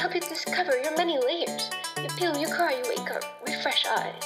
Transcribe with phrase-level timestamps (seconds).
[0.00, 1.68] help you discover your many layers.
[1.98, 4.24] You peel, you cry, you wake up, refresh eyes.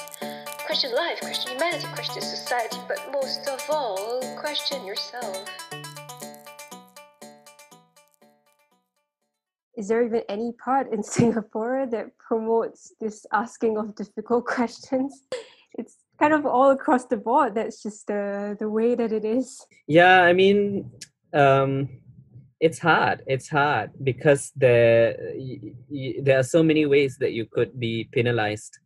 [0.65, 5.43] Question life, question humanity, question society, but most of all, question yourself.
[9.75, 15.23] Is there even any part in Singapore that promotes this asking of difficult questions?
[15.77, 17.53] It's kind of all across the board.
[17.53, 19.65] That's just the the way that it is.
[19.87, 20.89] Yeah, I mean,
[21.33, 21.89] um,
[22.65, 23.21] it's hard.
[23.27, 25.15] It's hard because there
[26.23, 28.79] there are so many ways that you could be penalized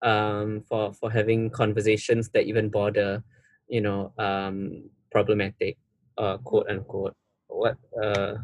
[0.00, 3.22] um, for for having conversations that even border,
[3.68, 5.76] you know, um, problematic,
[6.16, 7.14] uh, quote unquote,
[7.48, 8.36] what uh,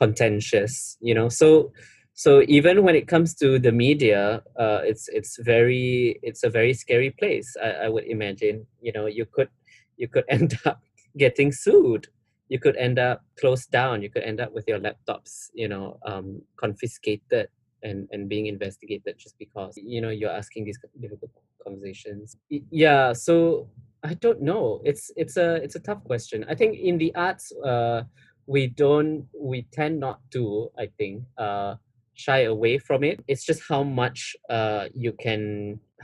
[0.00, 0.98] contentious.
[1.00, 1.70] You know, so
[2.14, 6.74] so even when it comes to the media, uh, it's it's very it's a very
[6.74, 7.54] scary place.
[7.62, 8.66] I, I would imagine.
[8.80, 9.50] You know, you could
[9.96, 10.80] you could end up
[11.16, 12.08] getting sued
[12.52, 14.02] you could end up closed down.
[14.04, 17.48] You could end up with your laptops you know um, confiscated
[17.82, 21.30] and and being investigated just because you know you're asking these difficult
[21.64, 22.36] conversations.
[22.70, 23.68] Yeah so
[24.04, 24.82] i don't know.
[24.84, 26.44] It's it's a it's a tough question.
[26.52, 28.02] I think in the arts uh
[28.46, 31.76] we don't we tend not to i think uh
[32.14, 33.24] shy away from it.
[33.32, 35.42] It's just how much uh you can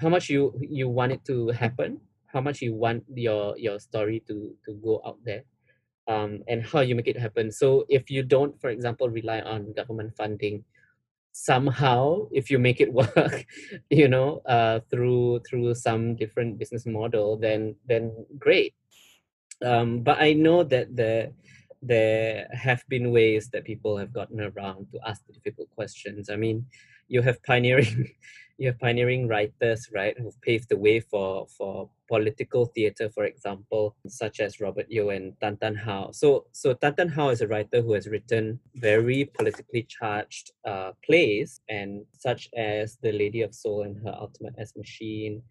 [0.01, 0.43] how much you
[0.79, 2.01] you want it to happen
[2.33, 5.43] how much you want your your story to to go out there
[6.09, 7.53] um, and how you make it happen.
[7.53, 10.65] So if you don't, for example, rely on government funding,
[11.33, 13.47] somehow if you make it work,
[13.91, 18.75] you know, uh, through through some different business model, then then great.
[19.65, 21.33] Um, but I know that the
[21.81, 26.29] there have been ways that people have gotten around to ask the difficult questions.
[26.29, 26.67] I mean,
[27.09, 28.11] you have pioneering
[28.59, 33.95] you have pioneering writers, right, who've paved the way for for political theatre, for example,
[34.09, 36.11] such as Robert Yeo and Tan Tarn How.
[36.11, 40.93] So so Tan Tarn How is a writer who has written very politically charged uh,
[41.05, 45.43] plays, and such as The Lady of Soul and Her Ultimate S Machine.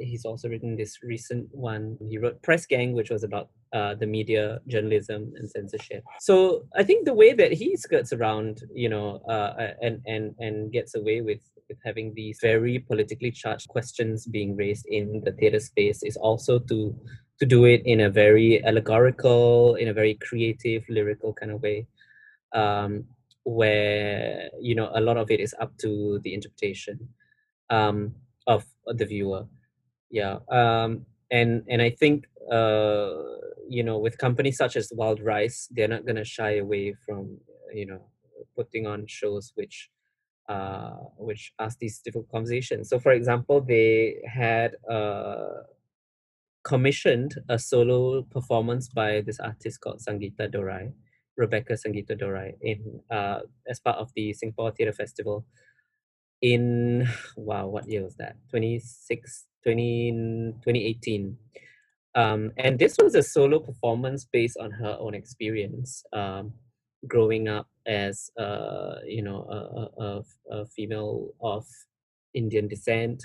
[0.00, 1.96] He's also written this recent one.
[2.08, 6.02] He wrote Press Gang, which was about uh, the media, journalism, and censorship.
[6.20, 10.72] So I think the way that he skirts around, you know, uh, and and and
[10.72, 15.60] gets away with with having these very politically charged questions being raised in the theater
[15.60, 16.94] space is also to
[17.40, 21.86] to do it in a very allegorical, in a very creative, lyrical kind of way,
[22.52, 23.04] um,
[23.42, 27.08] where you know a lot of it is up to the interpretation
[27.70, 28.14] um,
[28.46, 29.46] of the viewer.
[30.14, 33.10] Yeah, um, and and I think uh,
[33.68, 37.38] you know with companies such as Wild Rice, they're not gonna shy away from
[37.74, 38.02] you know
[38.54, 39.90] putting on shows which
[40.48, 42.90] uh, which ask these difficult conversations.
[42.90, 45.66] So, for example, they had uh,
[46.64, 50.92] commissioned a solo performance by this artist called sangita Dorai,
[51.36, 55.44] Rebecca sangita Dorai, in uh, as part of the Singapore Theatre Festival.
[56.42, 58.36] In wow, what year was that?
[58.50, 61.36] 26, 20, 2018.
[62.14, 66.04] Um, and this was a solo performance based on her own experience.
[66.12, 66.52] Um,
[67.06, 71.66] growing up as uh, you know a, a, a, a female of
[72.34, 73.24] Indian descent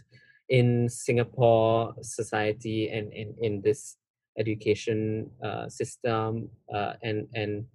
[0.50, 3.98] in Singapore society and in, in this
[4.38, 7.66] education uh, system uh, and and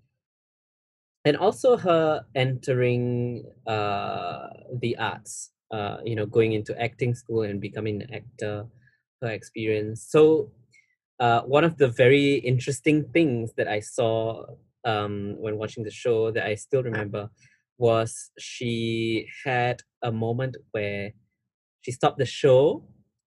[1.24, 4.48] and also her entering uh,
[4.80, 8.66] the arts uh, you know going into acting school and becoming an actor
[9.22, 10.06] her experience.
[10.08, 10.50] So
[11.20, 14.44] uh, one of the very interesting things that I saw
[14.84, 17.30] um, when watching the show that I still remember
[17.78, 21.12] was she had a moment where
[21.80, 22.84] she stopped the show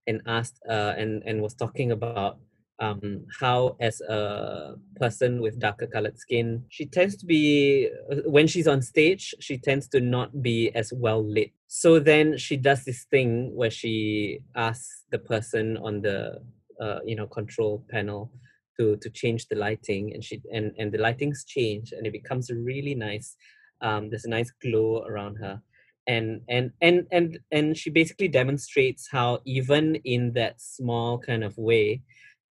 [0.08, 2.40] and asked uh, and and was talking about
[2.80, 8.48] um, how as a person with darker colored skin she tends to be uh, when
[8.48, 11.52] she's on stage she tends to not be as well lit.
[11.68, 16.42] So then she does this thing where she asks the person on the
[16.80, 18.32] uh, you know control panel
[18.80, 22.52] to to change the lighting and she and and the lightings change and it becomes
[22.52, 23.36] really nice
[23.82, 25.62] um there's a nice glow around her.
[26.10, 31.58] And and and and and she basically demonstrates how even in that small kind of
[31.58, 32.02] way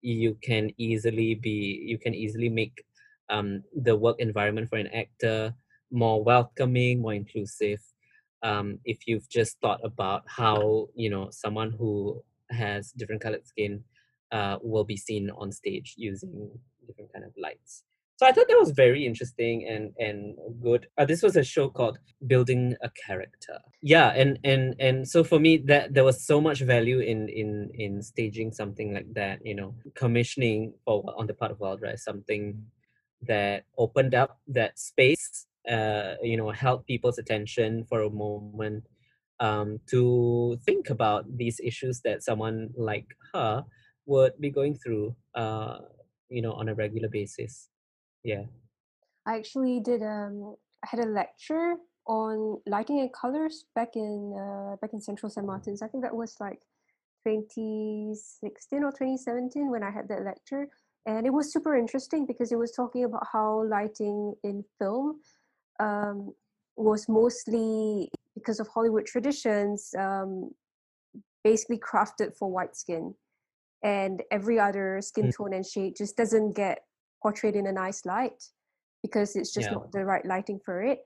[0.02, 2.84] you can easily be you can easily make
[3.30, 5.54] um the work environment for an actor
[5.90, 7.80] more welcoming more inclusive
[8.42, 13.82] um if you've just thought about how you know someone who has different colored skin
[14.32, 16.50] uh, will be seen on stage using
[16.86, 17.84] different kind of lights.
[18.16, 20.86] So I thought that was very interesting and and good.
[20.96, 23.58] Uh, this was a show called Building a Character.
[23.82, 27.70] Yeah, and and and so for me that there was so much value in in
[27.74, 29.44] in staging something like that.
[29.44, 32.64] You know, commissioning for on the part of Wild Rice something
[33.22, 38.84] that opened up that space uh, you know held people's attention for a moment
[39.40, 43.64] um, to think about these issues that someone like her
[44.06, 45.78] would be going through uh,
[46.28, 47.68] you know on a regular basis
[48.26, 48.44] yeah
[49.26, 51.76] I actually did um I had a lecture
[52.06, 55.46] on lighting and colors back in uh, back in Central St.
[55.46, 55.82] Martin's.
[55.82, 56.60] I think that was like
[57.26, 60.68] 2016 or 2017 when I had that lecture.
[61.06, 65.20] And it was super interesting because it was talking about how lighting in film
[65.80, 66.32] um,
[66.76, 70.50] was mostly because of Hollywood traditions, um,
[71.42, 73.14] basically crafted for white skin.
[73.82, 75.36] And every other skin Mm.
[75.36, 76.85] tone and shade just doesn't get
[77.26, 78.40] portrayed in a nice light
[79.02, 79.74] because it's just Yeah.
[79.74, 81.00] not the right lighting for it.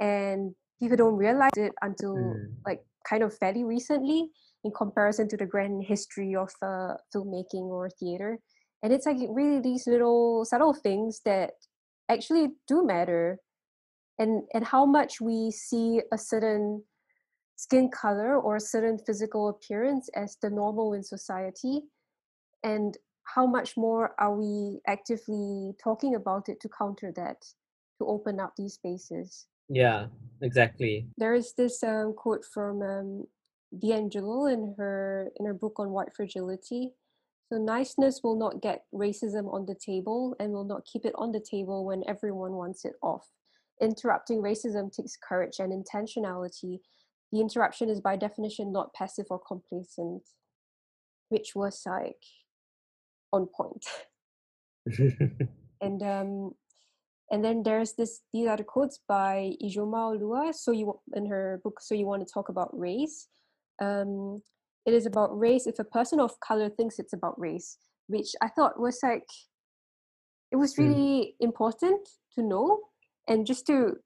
[0.00, 2.48] And people don't realize it until Mm.
[2.64, 4.30] like kind of fairly recently
[4.64, 8.38] in comparison to the grand history of uh, filmmaking or theater.
[8.82, 11.52] And it's like really these little subtle things that
[12.08, 13.38] actually do matter
[14.18, 16.84] and and how much we see a certain
[17.56, 21.76] skin color or a certain physical appearance as the normal in society
[22.64, 22.96] and
[23.34, 27.44] how much more are we actively talking about it to counter that
[27.98, 30.06] to open up these spaces yeah
[30.42, 33.26] exactly there is this um, quote from um,
[33.74, 36.92] DiAngelo in her in her book on white fragility.
[37.50, 41.30] So niceness will not get racism on the table and will not keep it on
[41.30, 43.28] the table when everyone wants it off.
[43.80, 46.80] Interrupting racism takes courage and intentionality.
[47.32, 50.22] The interruption is by definition not passive or complacent,
[51.28, 52.22] which was like
[53.36, 53.84] on point.
[55.80, 56.52] and um,
[57.30, 60.54] and then there's this these are the quotes by Ijeoma Oluo.
[60.54, 63.28] So you in her book, so you want to talk about race.
[63.80, 64.42] Um,
[64.86, 68.48] it is about race if a person of color thinks it's about race, which I
[68.48, 69.26] thought was like
[70.52, 70.78] it was Mm.
[70.78, 72.80] really important to know
[73.28, 73.96] and just to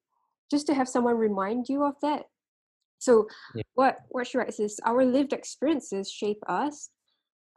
[0.49, 2.25] just to have someone remind you of that.
[2.99, 3.63] So Yeah.
[3.75, 6.89] what what she writes is our lived experiences shape us,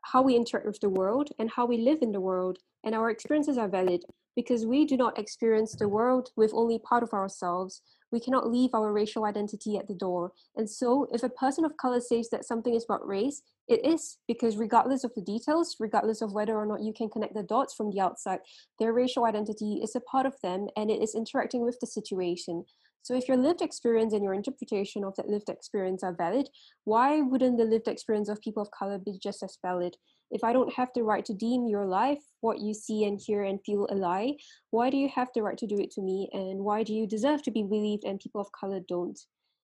[0.04, 3.10] how we interact with the world and how we live in the world, and our
[3.10, 4.02] experiences are valid
[4.36, 7.80] because we do not experience the world with only part of ourselves.
[8.12, 10.32] We cannot leave our racial identity at the door.
[10.56, 14.18] And so, if a person of color says that something is about race, it is
[14.28, 17.74] because, regardless of the details, regardless of whether or not you can connect the dots
[17.74, 18.40] from the outside,
[18.78, 22.64] their racial identity is a part of them and it is interacting with the situation.
[23.04, 26.48] So, if your lived experience and your interpretation of that lived experience are valid,
[26.84, 29.94] why wouldn't the lived experience of people of color be just as valid?
[30.30, 33.44] If I don't have the right to deem your life, what you see and hear
[33.44, 34.36] and feel a lie,
[34.70, 36.30] why do you have the right to do it to me?
[36.32, 39.20] And why do you deserve to be believed and people of color don't?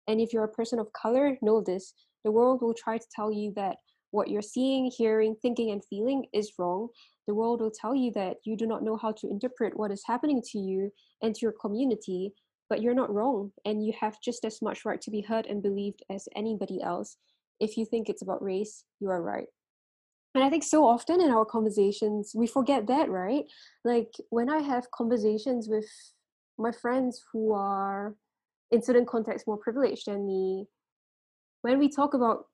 [0.08, 1.94] And if you're a person of color, know this
[2.24, 3.78] the world will try to tell you that
[4.10, 6.88] what you're seeing, hearing, thinking, and feeling is wrong.
[7.28, 10.02] The world will tell you that you do not know how to interpret what is
[10.08, 10.92] happening to you
[11.22, 12.34] and to your community,
[12.70, 13.52] but you're not wrong.
[13.66, 17.18] And you have just as much right to be heard and believed as anybody else.
[17.60, 19.48] If you think it's about race, you are right.
[20.36, 23.46] And I think so often in our conversations, we forget that, right?
[23.84, 25.88] Like when I have conversations with
[26.60, 28.16] my friends who are
[28.70, 30.68] in certain contexts more privileged than me,
[31.62, 32.46] when we talk about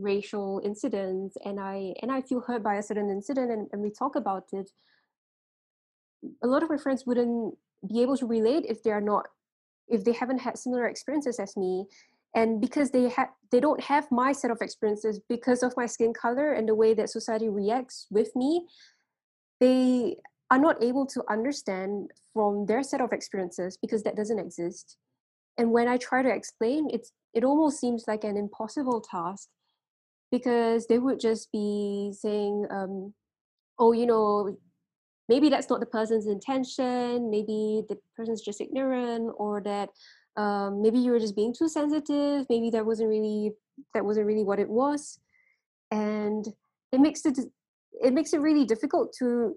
[0.00, 3.90] racial incidents and I and I feel hurt by a certain incident and, and we
[3.90, 4.70] talk about it,
[6.42, 7.56] a lot of my friends wouldn't
[7.88, 9.28] be able to relate if they are not
[9.90, 11.84] if they haven't had similar experiences as me
[12.34, 16.12] and because they have they don't have my set of experiences because of my skin
[16.12, 18.66] color and the way that society reacts with me
[19.60, 20.16] they
[20.50, 24.96] are not able to understand from their set of experiences because that doesn't exist.
[25.58, 29.48] And when i try to explain it's it almost seems like an impossible task
[30.30, 33.12] because they would just be saying um,
[33.78, 34.56] oh you know
[35.28, 39.90] maybe that's not the person's intention maybe the person's just ignorant or that
[40.36, 43.52] um, maybe you were just being too sensitive maybe that wasn't really
[43.94, 45.18] that wasn't really what it was.
[45.90, 46.46] And
[46.92, 47.38] it makes it
[48.02, 49.56] it makes it really difficult to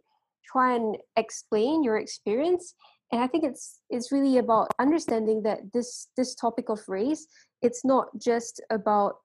[0.51, 2.73] try and explain your experience.
[3.11, 7.27] And i think it's it's really about understanding that this this topic of race
[7.61, 9.15] it's not just about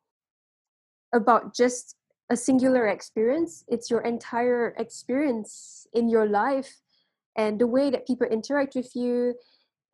[1.15, 1.95] about just
[2.31, 3.65] a singular experience.
[3.69, 6.81] It's your entire experience in your life
[7.37, 9.35] and the way that people interact with you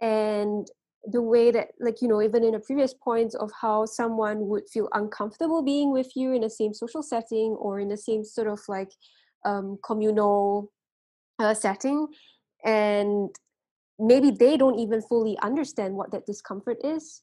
[0.01, 0.67] and
[1.05, 4.69] the way that like you know even in a previous point of how someone would
[4.69, 8.47] feel uncomfortable being with you in the same social setting or in the same sort
[8.47, 8.93] of like
[9.45, 10.71] um, communal
[11.41, 12.07] uh, setting.
[12.65, 13.31] And
[13.99, 17.23] maybe they don't even fully understand what that discomfort is.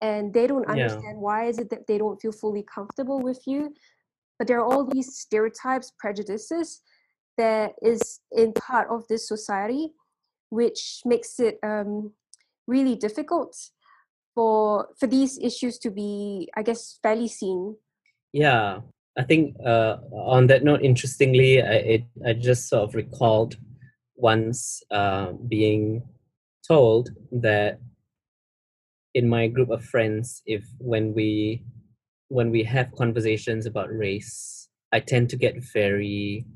[0.00, 0.72] And they don't Yeah.
[0.72, 3.72] understand why is it that they don't feel fully comfortable with you
[4.42, 6.80] but there are all these stereotypes prejudices
[7.38, 9.92] that is in part of this society
[10.50, 12.10] which makes it um,
[12.66, 13.56] really difficult
[14.34, 17.76] for for these issues to be, I guess, fairly seen.
[18.32, 18.80] Yeah,
[19.16, 23.58] I think uh, on that note, interestingly, I it, I just sort of recalled
[24.16, 26.02] once uh, being
[26.66, 27.78] told that
[29.14, 31.62] in my group of friends, if when we
[32.32, 36.46] when we have conversations about race, I tend to get very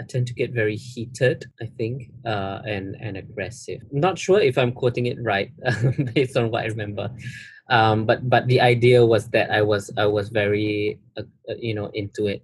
[0.00, 3.80] I tend to get very heated, I think, uh, and and aggressive.
[3.92, 5.50] I'm not sure if I'm quoting it right
[6.14, 7.10] based on what I remember,
[7.70, 11.74] um, but but the idea was that I was I was very uh, uh you
[11.74, 12.42] know into it,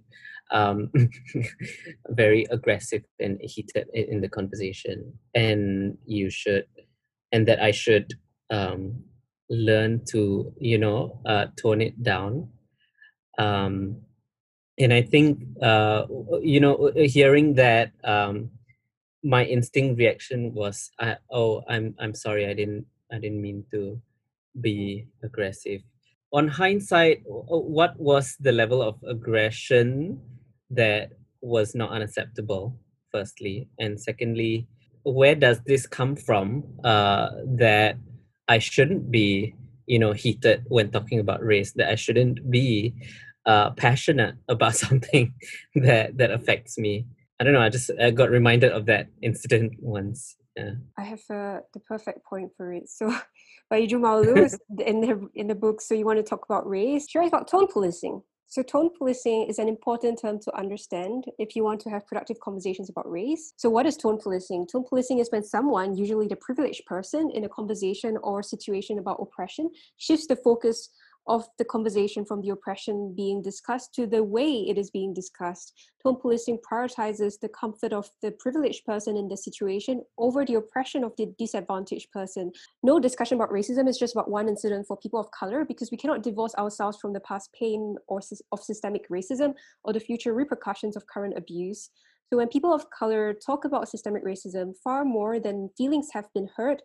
[0.51, 0.91] um,
[2.09, 6.65] very aggressive and heated in the conversation, and you should,
[7.33, 8.13] and that I should
[8.49, 9.03] um,
[9.49, 12.47] learn to you know uh, tone it down.
[13.37, 14.01] Um,
[14.77, 16.05] and I think uh,
[16.41, 18.51] you know hearing that um,
[19.23, 24.01] my instinct reaction was I, oh I'm I'm sorry I didn't I didn't mean to
[24.59, 25.81] be aggressive.
[26.33, 30.19] On hindsight, what was the level of aggression
[30.69, 31.11] that
[31.41, 32.79] was not unacceptable?
[33.11, 34.67] Firstly, and secondly,
[35.03, 36.63] where does this come from?
[36.83, 37.97] Uh, that
[38.47, 39.53] I shouldn't be,
[39.91, 41.73] you know, heated when talking about race.
[41.73, 42.93] That I shouldn't be
[43.45, 45.33] uh, passionate about something
[45.75, 47.05] that that affects me.
[47.39, 47.61] I don't know.
[47.61, 50.37] I just I got reminded of that incident once.
[50.55, 50.75] Yeah.
[50.97, 52.89] I have uh, the perfect point for it.
[52.89, 53.07] So,
[53.69, 55.81] by Ijeoma Oluo in the in the book.
[55.81, 57.09] So you want to talk about race?
[57.09, 58.21] She writes about tone policing.
[58.51, 62.41] So, tone policing is an important term to understand if you want to have productive
[62.41, 63.53] conversations about race.
[63.55, 64.67] So, what is tone policing?
[64.67, 69.19] Tone policing is when someone, usually the privileged person, in a conversation or situation about
[69.21, 70.89] oppression, shifts the focus
[71.27, 75.73] of the conversation from the oppression being discussed to the way it is being discussed.
[76.03, 81.03] Tone policing prioritizes the comfort of the privileged person in the situation over the oppression
[81.03, 82.51] of the disadvantaged person.
[82.83, 85.97] No discussion about racism is just about one incident for people of color because we
[85.97, 90.95] cannot divorce ourselves from the past pain or of systemic racism or the future repercussions
[90.95, 91.91] of current abuse.
[92.29, 96.49] So when people of color talk about systemic racism, far more than feelings have been
[96.55, 96.81] hurt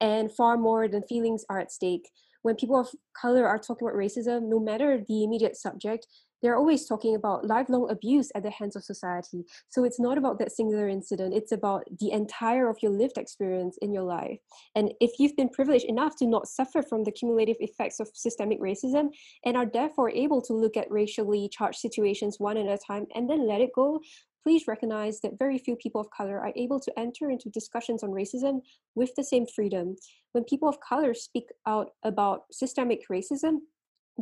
[0.00, 2.08] and far more than feelings are at stake
[2.42, 2.88] when people of
[3.20, 6.06] color are talking about racism, no matter the immediate subject,
[6.42, 9.44] they're always talking about lifelong abuse at the hands of society.
[9.68, 13.76] So it's not about that singular incident, it's about the entire of your lived experience
[13.82, 14.38] in your life.
[14.74, 18.60] And if you've been privileged enough to not suffer from the cumulative effects of systemic
[18.60, 19.08] racism
[19.44, 23.28] and are therefore able to look at racially charged situations one at a time and
[23.28, 24.00] then let it go,
[24.42, 28.10] please recognize that very few people of color are able to enter into discussions on
[28.10, 28.60] racism
[28.94, 29.96] with the same freedom.
[30.32, 33.58] When people of color speak out about systemic racism,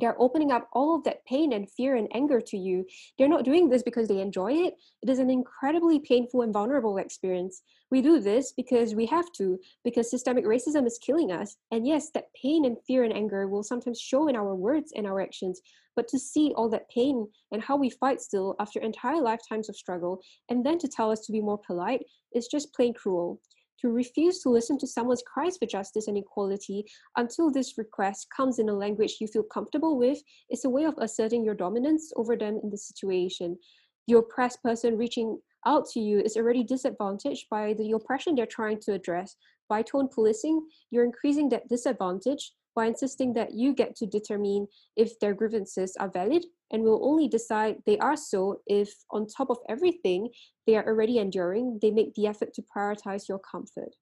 [0.01, 2.87] they're opening up all of that pain and fear and anger to you.
[3.19, 4.75] They're not doing this because they enjoy it.
[5.03, 7.63] It is an incredibly painful and vulnerable experience.
[7.91, 11.57] We do this because we have to, because systemic racism is killing us.
[11.73, 15.07] And yes, that pain and fear and anger will sometimes show in our words and
[15.07, 15.61] our actions.
[15.99, 19.75] But to see all that pain and how we fight still after entire lifetimes of
[19.75, 23.41] struggle, and then to tell us to be more polite, is just plain cruel
[23.81, 26.85] to refuse to listen to someone's cries for justice and equality
[27.17, 30.19] until this request comes in a language you feel comfortable with
[30.53, 33.59] is a way of asserting your dominance over them in the situation.
[34.07, 38.79] The oppressed person reaching out to you is already disadvantaged by the oppression they're trying
[38.83, 39.35] to address.
[39.69, 45.19] By tone policing, you're increasing that disadvantage by insisting that you get to determine if
[45.19, 49.59] their grievances are valid and will only decide they are so if, on top of
[49.69, 50.29] everything
[50.65, 53.93] they are already enduring, they make the effort to prioritize your comfort.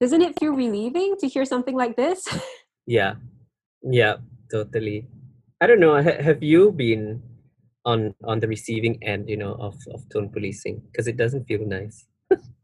[0.00, 2.26] Doesn't it feel relieving to hear something like this?
[2.86, 3.14] yeah,
[3.82, 4.16] yeah,
[4.50, 5.06] totally.
[5.60, 6.00] I don't know.
[6.00, 7.22] have you been
[7.84, 10.80] on on the receiving end, you know, of of tone policing?
[10.88, 12.06] Because it doesn't feel nice.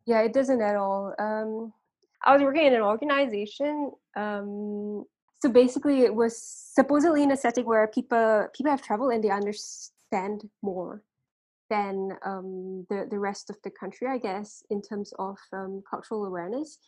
[0.07, 1.15] yeah, it doesn't at all.
[1.19, 1.73] Um,
[2.25, 5.05] I was working in an organization um,
[5.43, 6.37] so basically it was
[6.75, 11.03] supposedly in a setting where people people have traveled and they understand more
[11.71, 16.27] than um, the the rest of the country, I guess, in terms of um, cultural
[16.27, 16.79] awareness.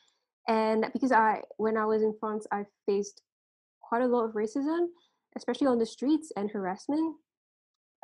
[0.48, 3.22] And because I, when I was in France, I faced
[3.80, 4.88] quite a lot of racism,
[5.36, 7.14] especially on the streets and harassment.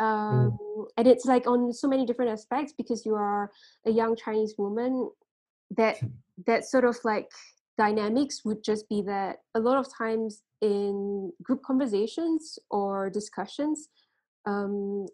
[0.00, 0.04] Mm.
[0.04, 0.86] Um, mm.
[0.96, 3.50] And it's like on so many different aspects because you are
[3.84, 5.10] a young Chinese woman.
[5.76, 5.98] That
[6.46, 7.30] that sort of like
[7.78, 13.88] dynamics would just be that a lot of times in group conversations or discussions,
[14.46, 15.06] um,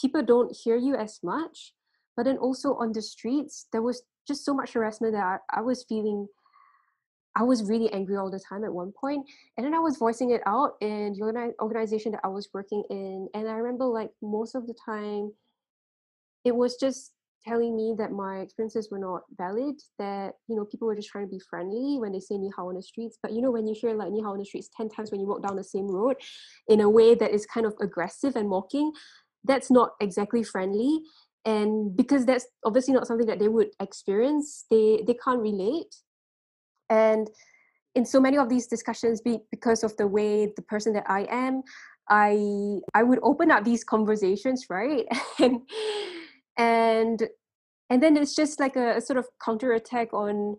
[0.00, 1.74] people don't hear you as much.
[2.16, 5.60] But then also on the streets, there was just so much harassment that I, I
[5.60, 6.26] was feeling
[7.38, 10.30] I was really angry all the time at one point, and then I was voicing
[10.30, 14.54] it out in the organization that I was working in, and I remember like most
[14.54, 15.32] of the time,
[16.46, 17.12] it was just
[17.46, 21.24] telling me that my experiences were not valid, that, you know, people were just trying
[21.24, 23.18] to be friendly when they say ni hao on the streets.
[23.22, 25.20] But, you know, when you hear like ni hao on the streets 10 times when
[25.20, 26.16] you walk down the same road
[26.68, 28.92] in a way that is kind of aggressive and mocking,
[29.44, 31.00] that's not exactly friendly.
[31.44, 35.94] And because that's obviously not something that they would experience, they, they can't relate.
[36.90, 37.30] And
[37.94, 41.26] in so many of these discussions, be because of the way the person that I
[41.30, 41.62] am,
[42.08, 45.06] I I would open up these conversations, right?
[45.40, 45.62] and
[46.56, 47.28] and
[47.90, 50.56] and then it's just like a, a sort of counterattack on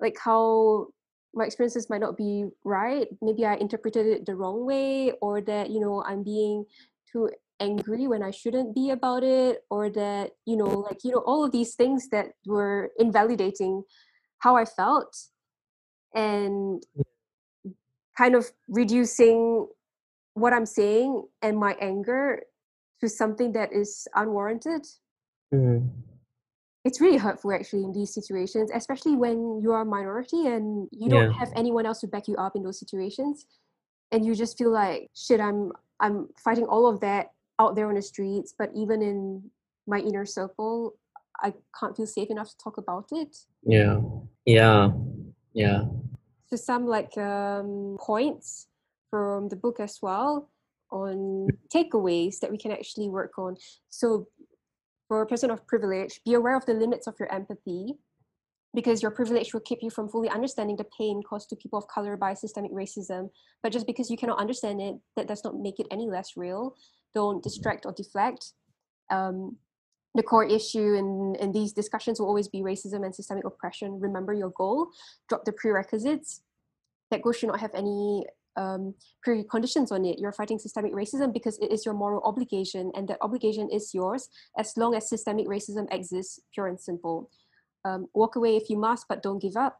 [0.00, 0.88] like how
[1.34, 3.06] my experiences might not be right.
[3.22, 6.64] Maybe i interpreted it the wrong way or that you know i'm being
[7.10, 7.30] too
[7.60, 11.44] angry when i shouldn't be about it or that you know like you know all
[11.44, 13.82] of these things that were invalidating
[14.38, 15.16] how i felt
[16.14, 16.84] and
[18.16, 19.66] kind of reducing
[20.34, 22.40] what i'm saying and my anger
[23.00, 24.86] to something that is unwarranted
[25.52, 25.88] Mm.
[26.84, 31.08] it's really hurtful actually in these situations especially when you are a minority and you
[31.08, 31.38] don't Yeah.
[31.38, 33.46] have anyone else to back you up in those situations
[34.12, 37.94] and you just feel like shit i'm i'm fighting all of that out there on
[37.94, 39.50] the streets but even in
[39.86, 40.94] my inner circle
[41.42, 43.32] i can't feel safe enough to talk about it
[43.64, 44.00] Yeah.
[44.44, 44.90] Yeah.
[45.54, 45.84] Yeah.
[46.48, 48.66] so some like um, points
[49.10, 50.50] from the book as well
[50.90, 53.56] on takeaways that we can actually work on
[53.90, 54.26] so
[55.08, 57.94] for a person of privilege be aware of the limits of your empathy
[58.74, 61.88] because your privilege will keep you from fully understanding the pain caused to people of
[61.88, 63.30] color by systemic racism.
[63.62, 66.76] But just because you cannot understand it that does not make it any less real.
[67.14, 68.52] Don't distract or deflect.
[69.10, 69.56] Um,
[70.14, 74.00] the core issue in, in these discussions will always be racism and systemic oppression.
[74.00, 74.88] Remember your goal.
[75.28, 76.42] Drop the prerequisites.
[77.10, 78.26] That goal should not have any
[78.58, 78.94] um,
[79.26, 80.18] preconditions on it.
[80.18, 84.28] You're fighting systemic racism because it is your moral obligation, and that obligation is yours
[84.58, 87.30] as long as systemic racism exists, pure and simple.
[87.84, 89.78] Um, walk away if you must, but don't give up.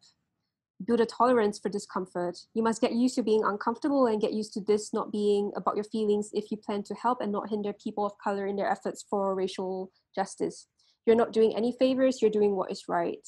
[0.87, 2.39] Build a tolerance for discomfort.
[2.55, 5.75] You must get used to being uncomfortable and get used to this not being about
[5.75, 8.71] your feelings if you plan to help and not hinder people of color in their
[8.71, 10.69] efforts for racial justice.
[11.05, 13.27] You're not doing any favors, you're doing what is right.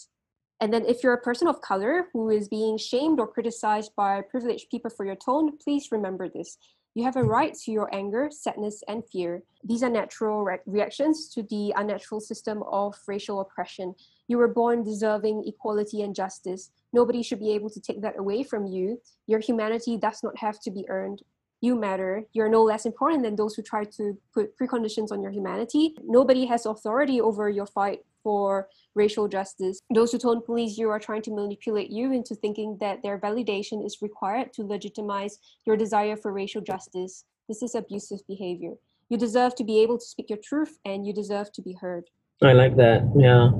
[0.60, 4.20] And then, if you're a person of color who is being shamed or criticized by
[4.20, 6.58] privileged people for your tone, please remember this.
[6.94, 7.28] You have a mm-hmm.
[7.28, 9.42] right to your anger, sadness, and fear.
[9.64, 13.94] These are natural re- reactions to the unnatural system of racial oppression.
[14.28, 16.70] You were born deserving equality and justice.
[16.92, 19.00] Nobody should be able to take that away from you.
[19.26, 21.22] Your humanity does not have to be earned.
[21.60, 22.24] You matter.
[22.32, 25.94] You're no less important than those who try to put preconditions on your humanity.
[26.02, 29.80] Nobody has authority over your fight for racial justice.
[29.94, 33.84] Those who told police you are trying to manipulate you into thinking that their validation
[33.84, 37.24] is required to legitimize your desire for racial justice.
[37.48, 38.74] This is abusive behavior.
[39.08, 42.04] You deserve to be able to speak your truth and you deserve to be heard.
[42.42, 43.02] I like that.
[43.16, 43.50] Yeah.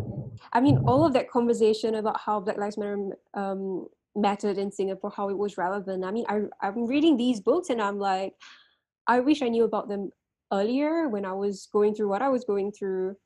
[0.52, 5.12] I mean, all of that conversation about how Black Lives Matter um, mattered in Singapore,
[5.14, 6.04] how it was relevant.
[6.04, 8.34] I mean, I, I'm reading these books and I'm like,
[9.06, 10.10] I wish I knew about them
[10.52, 13.16] earlier when I was going through what I was going through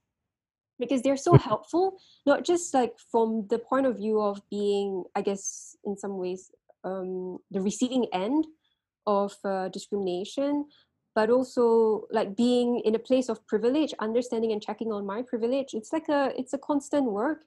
[0.78, 5.22] because they're so helpful not just like from the point of view of being i
[5.22, 6.50] guess in some ways
[6.84, 8.46] um, the receiving end
[9.06, 10.66] of uh, discrimination
[11.14, 15.68] but also like being in a place of privilege understanding and checking on my privilege.
[15.72, 17.44] It's like a it's a constant work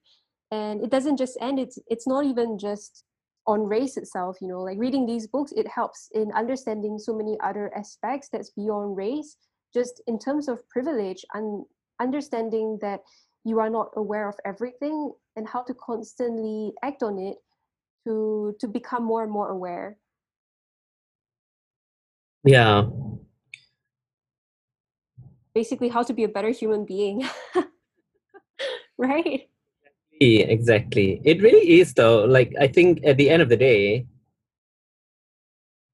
[0.52, 1.60] and it doesn't just end.
[1.60, 3.04] It's it's not even just
[3.46, 7.38] on race itself you know like reading these books it helps in understanding so many
[7.42, 9.38] other aspects that's beyond race
[9.74, 11.64] just in terms of privilege and
[12.00, 13.02] understanding that
[13.44, 17.38] you are not aware of everything and how to constantly act on it
[18.06, 19.98] to to become more and more aware
[22.44, 22.88] Yeah.
[25.54, 27.26] basically how to be a better human being
[28.98, 29.50] right
[30.20, 31.22] Yeah, Exactly.
[31.24, 32.26] It really is though.
[32.26, 34.08] Like I think at the end of the day,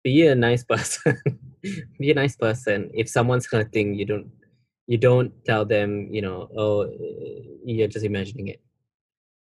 [0.04, 1.20] be a nice person.
[2.00, 2.92] be a nice person.
[2.94, 4.32] If someone's hurting, you don't
[4.88, 8.62] you don't tell them, you know, oh, uh, you're just imagining it.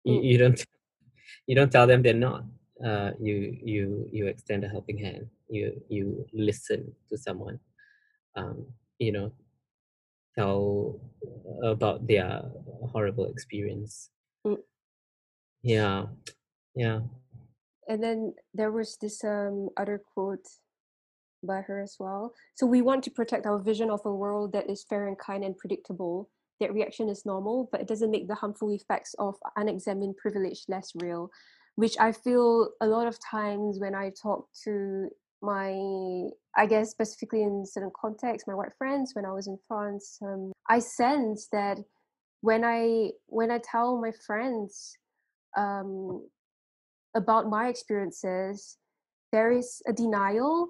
[0.04, 0.24] You, Mm.
[0.24, 0.60] you don't
[1.46, 2.44] you don't tell them they're not.
[2.84, 5.28] Uh, you you you extend a helping hand.
[5.48, 7.58] You you listen to someone.
[8.36, 8.66] Um,
[8.98, 9.32] you know,
[10.36, 11.00] tell
[11.64, 12.42] about their
[12.92, 14.10] horrible experience.
[14.46, 14.60] Mm.
[15.62, 16.06] Yeah,
[16.74, 17.00] yeah.
[17.88, 20.46] and then there was this um other quote
[21.42, 24.68] by her as well so we want to protect our vision of a world that
[24.68, 26.28] is fair and kind and predictable
[26.60, 30.92] that reaction is normal but it doesn't make the harmful effects of unexamined privilege less
[30.96, 31.30] real
[31.76, 35.08] which i feel a lot of times when i talk to
[35.42, 35.72] my
[36.56, 40.50] i guess specifically in certain contexts my white friends when i was in france um,
[40.68, 41.78] i sense that
[42.46, 44.96] when I when I tell my friends
[45.56, 46.24] um,
[47.14, 48.78] about my experiences,
[49.32, 50.68] there is a denial.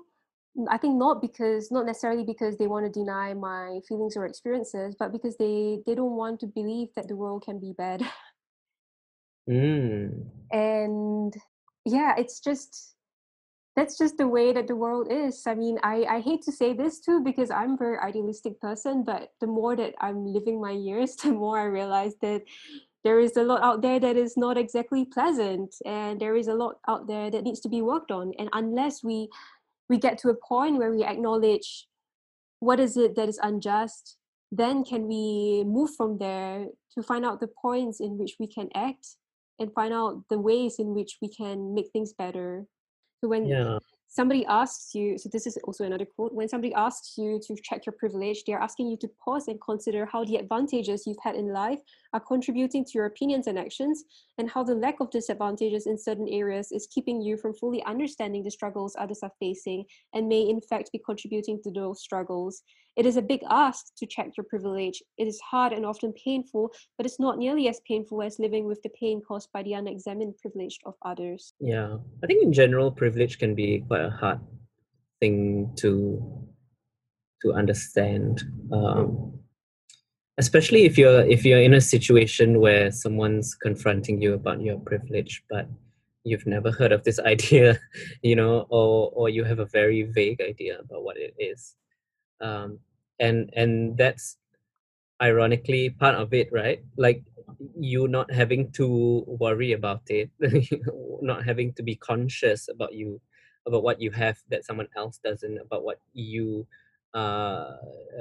[0.71, 4.95] I think not because not necessarily because they want to deny my feelings or experiences,
[4.99, 8.03] but because they they don't want to believe that the world can be bad.
[9.49, 10.27] Mm.
[10.51, 11.33] and
[11.85, 12.97] yeah, it's just
[13.77, 15.47] that's just the way that the world is.
[15.47, 19.05] I mean, I, I hate to say this too because I'm a very idealistic person,
[19.05, 22.43] but the more that I'm living my years, the more I realize that
[23.05, 26.55] there is a lot out there that is not exactly pleasant and there is a
[26.55, 28.33] lot out there that needs to be worked on.
[28.39, 29.29] And unless we
[29.89, 31.87] we get to a point where we acknowledge
[32.61, 34.17] what is it that is unjust,
[34.51, 38.69] then can we move from there to find out the points in which we can
[38.75, 39.07] act
[39.59, 42.67] and find out the ways in which we can make things better
[43.21, 43.79] so when Yeah.
[44.09, 47.87] Somebody asks you, so this is also another quote, when somebody asks you to check
[47.87, 51.53] your privilege, they're asking you to pause and consider how the advantages you've had in
[51.53, 51.81] life
[52.13, 54.05] are contributing to your opinions and actions,
[54.39, 58.43] and how the lack of disadvantages in certain areas is keeping you from fully understanding
[58.43, 62.63] the struggles others are facing and may in fact be contributing to those struggles.
[62.97, 65.03] It is a big ask to check your privilege.
[65.19, 68.81] It is hard and often painful, but it's not nearly as painful as living with
[68.83, 71.53] the pain caused by the unexamined privilege of others.
[71.61, 71.99] Yeah.
[72.25, 74.41] I think in general, privilege can be quite a hard
[75.21, 76.47] thing to
[77.43, 78.43] to understand.
[78.73, 79.39] Um,
[80.39, 85.43] especially if you're if you're in a situation where someone's confronting you about your privilege,
[85.51, 85.69] but
[86.25, 87.79] you've never heard of this idea,
[88.23, 91.75] you know, or or you have a very vague idea about what it is.
[92.41, 92.79] Um,
[93.19, 94.37] and and that's
[95.23, 96.85] ironically part of it right?
[96.97, 97.23] Like
[97.79, 100.31] you not having to worry about it
[101.23, 103.21] not having to be conscious about you
[103.67, 106.67] about what you have that someone else doesn't about what you
[107.15, 107.77] uh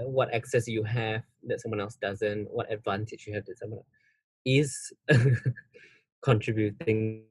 [0.05, 3.81] what access you have that someone else doesn't what advantage you have that someone
[4.45, 4.93] is
[6.23, 7.23] contributing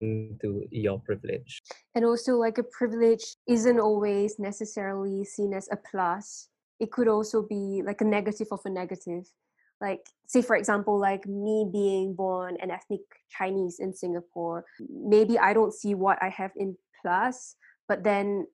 [0.00, 1.62] to your privilege.
[1.94, 6.48] And also like a privilege isn't always necessarily seen as a plus
[6.80, 9.24] it could also be like a negative of a negative.
[9.80, 13.00] Like say for example like me being born an ethnic
[13.36, 17.56] chinese in singapore maybe i don't see what i have in plus
[17.88, 18.46] but then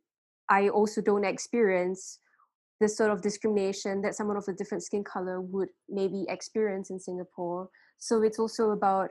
[0.48, 2.18] i also don't experience
[2.80, 7.00] the sort of discrimination that someone of a different skin color would maybe experience in
[7.00, 7.68] singapore.
[7.98, 9.10] So it's also about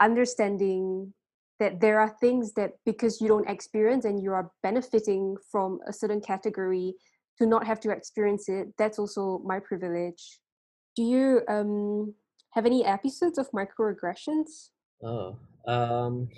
[0.00, 1.12] understanding
[1.58, 5.92] that there are things that because you don't experience and you are benefiting from a
[5.92, 6.94] certain category
[7.38, 10.40] to not have to experience it that's also my privilege.
[10.96, 12.14] Do you um
[12.54, 14.70] have any episodes of microaggressions?
[15.02, 16.28] Oh um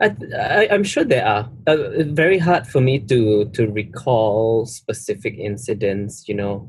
[0.00, 1.50] I, I i'm sure there are.
[1.66, 6.68] Uh, very hard for me to to recall specific incidents you know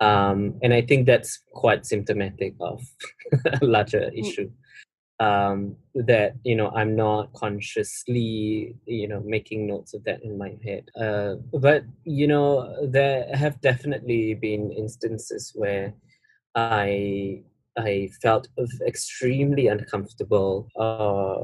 [0.00, 2.80] um and i think that's quite symptomatic of
[3.60, 4.18] a larger Mm.
[4.18, 4.50] issue
[5.22, 5.76] um
[6.10, 10.84] that you know i'm not consciously you know making notes of that in my head.
[11.04, 11.34] Uh
[11.66, 12.46] but you know
[12.96, 15.88] there have definitely been instances where
[16.56, 17.42] i
[17.76, 18.48] i felt
[18.92, 20.54] extremely uncomfortable.
[20.84, 21.36] Uh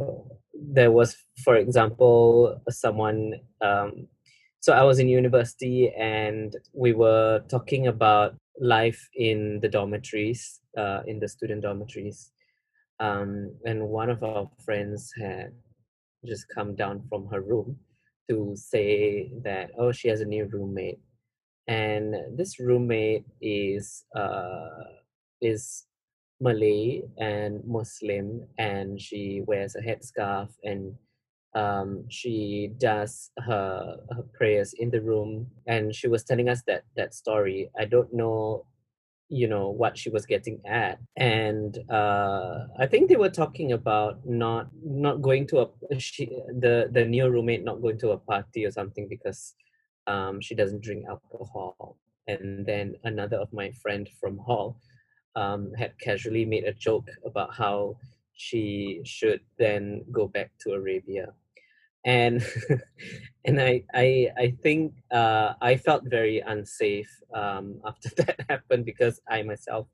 [0.79, 1.11] there was
[1.45, 3.21] for example someone
[3.69, 3.93] um
[4.65, 10.43] so i was in university and we were talking about life in the dormitories
[10.77, 12.33] uh in the student dormitories
[13.01, 15.53] um, and one of our friends had
[16.27, 17.79] just come down from her room
[18.31, 21.01] to say that oh she has a new roommate.
[21.69, 24.85] And this roommate is uh,
[25.41, 25.87] is
[26.41, 30.95] Malay and Muslim and she wears a headscarf and
[31.55, 35.49] um, she does her, her prayers in the room.
[35.67, 37.71] And she was telling us that that story.
[37.79, 38.67] I don't know
[39.29, 40.99] you know what she was getting at.
[41.17, 46.89] And uh i think they were talking about not not going to a she the
[46.93, 49.55] the new roommate not going to a party or something because
[50.07, 51.97] um she doesn't drink alcohol.
[52.27, 54.81] And then another of my friend from hall
[55.37, 57.97] um had casually made a joke about how
[58.35, 61.27] she should then go back to arabia
[62.05, 62.45] and
[63.45, 69.21] and I I I think uh, I felt very unsafe um, after that happened because
[69.29, 69.89] I myself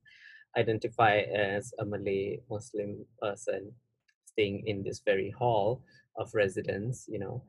[0.57, 3.73] identify as a Malay Muslim person
[4.27, 5.83] staying in this very hall
[6.17, 7.43] of residence, you know.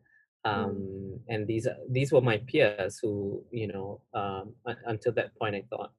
[0.45, 5.35] Um, and these are these were my peers who, you know, um, un- until that
[5.39, 5.91] point I thought,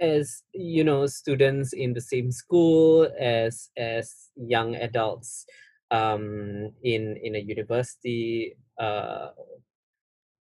[0.00, 5.46] as you know, students in the same school as as young adults
[5.90, 9.28] um, in in a university, uh,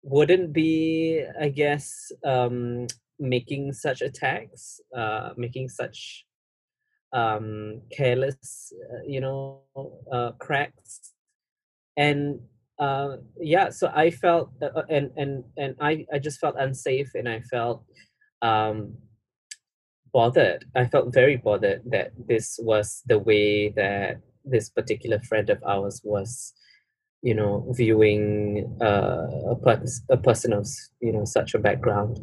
[0.03, 2.87] wouldn't be i guess um
[3.19, 6.25] making such attacks uh making such
[7.13, 9.61] um careless uh, you know
[10.11, 11.13] uh cracks.
[11.97, 12.39] And
[12.79, 17.09] uh yeah so i felt uh, uh, and and and i i just felt unsafe
[17.15, 17.83] and i felt
[18.43, 18.93] um
[20.13, 20.65] bothered.
[20.75, 26.01] I felt very bothered that this was the way that this particular friend of ours
[26.03, 26.53] was
[27.21, 30.67] you know viewing uh, a, pers- a person of
[31.01, 32.19] you know such a background.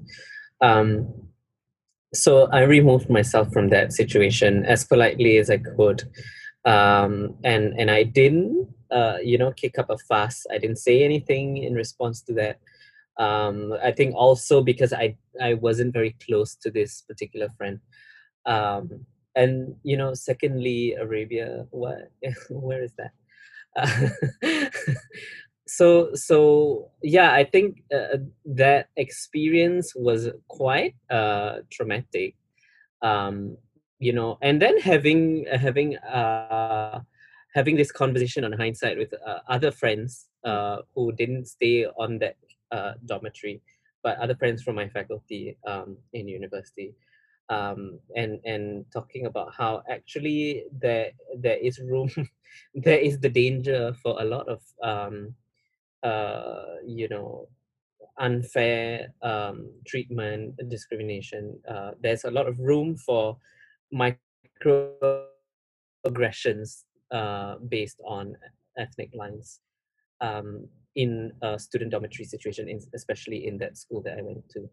[0.61, 1.13] Um
[2.15, 6.05] so i removed myself from that situation as politely as i could.
[6.65, 10.47] Um and and i didn't uh you know kick up a fuss.
[10.51, 12.59] I didn't say anything in response to that.
[13.19, 17.81] Um i think also because i i wasn't very close to this particular friend.
[18.47, 19.07] Um
[19.37, 22.11] and you know secondly arabia what
[22.51, 23.13] where is that?
[23.77, 24.09] Uh,
[25.67, 32.37] so so yeah i think uh, that experience was quite uh traumatic
[33.03, 33.57] um
[33.99, 37.01] you know and then having having uh
[37.55, 42.37] having this conversation on hindsight with uh, other friends uh who didn't stay on that
[42.71, 43.63] uh dormitory
[44.03, 46.95] but other friends from my faculty um in university
[47.51, 52.09] um and and talking about how actually there there is room
[52.75, 55.35] there is the danger for a lot of um
[56.03, 57.47] uh you know
[58.19, 63.37] unfair um treatment discrimination uh there's a lot of room for
[63.93, 68.37] microaggressions uh based on
[68.79, 69.61] ethnic lines
[70.21, 74.71] um in a student dormitory situation in, especially in that school that i went to.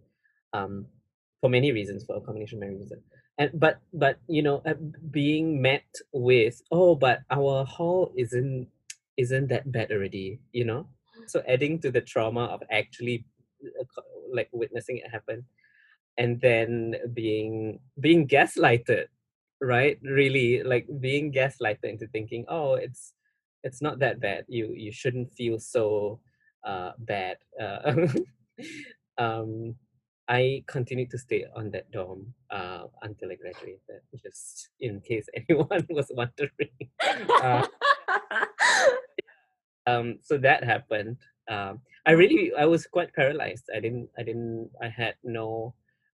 [0.53, 0.85] Um
[1.41, 3.03] for many reasons for a combination of many reasons.
[3.37, 4.61] And but but you know
[5.09, 8.67] being met with oh but our hall isn't
[9.17, 10.87] isn't that bad already you know?
[11.27, 13.25] So adding to the trauma of actually
[13.65, 14.01] uh,
[14.33, 15.45] like witnessing it happen
[16.17, 19.07] and then being being gaslighted
[19.61, 19.99] right?
[20.01, 23.13] Really like being gaslighted into thinking oh it's
[23.63, 24.45] it's not that bad.
[24.47, 26.19] You you shouldn't feel so
[26.65, 27.93] uh bad uh,
[29.17, 29.75] um
[30.31, 35.85] I continued to stay on that dorm uh, until I graduated, just in case anyone
[35.89, 36.71] was wondering.
[37.43, 37.67] Uh,
[39.87, 41.17] um, so that happened.
[41.49, 43.67] Um, I really, I was quite paralyzed.
[43.75, 45.73] I didn't, I didn't, I had no,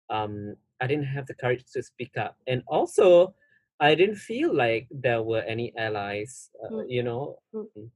[0.08, 3.34] um, I didn't have the courage to speak up, and also,
[3.80, 6.48] I didn't feel like there were any allies.
[6.64, 6.88] Uh, Mm.
[6.88, 7.90] you know, Mm.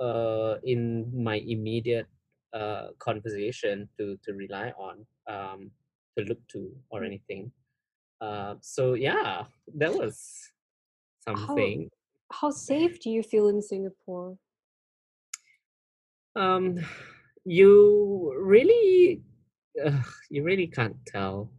[0.00, 2.08] uh, in my immediate
[2.52, 5.70] uh, conversation to to rely on, um,
[6.16, 7.06] to look to, or Mm.
[7.06, 7.52] anything.
[8.20, 9.44] Uh, so yeah,
[9.76, 10.52] that was
[11.24, 11.88] something.
[12.32, 14.36] how safe do you feel in Singapore?
[16.36, 16.78] Um,
[17.44, 19.22] you really,
[19.84, 21.50] uh, you really can't tell.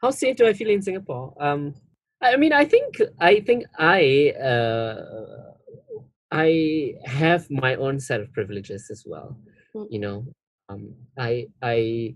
[0.00, 1.34] How safe do I feel in Singapore?
[1.40, 1.74] Um,
[2.22, 5.52] I mean, I think I think I uh,
[6.30, 9.36] I have my own set of privileges as well.
[9.74, 9.86] Mm.
[9.90, 10.26] You know,
[10.72, 12.14] um, I I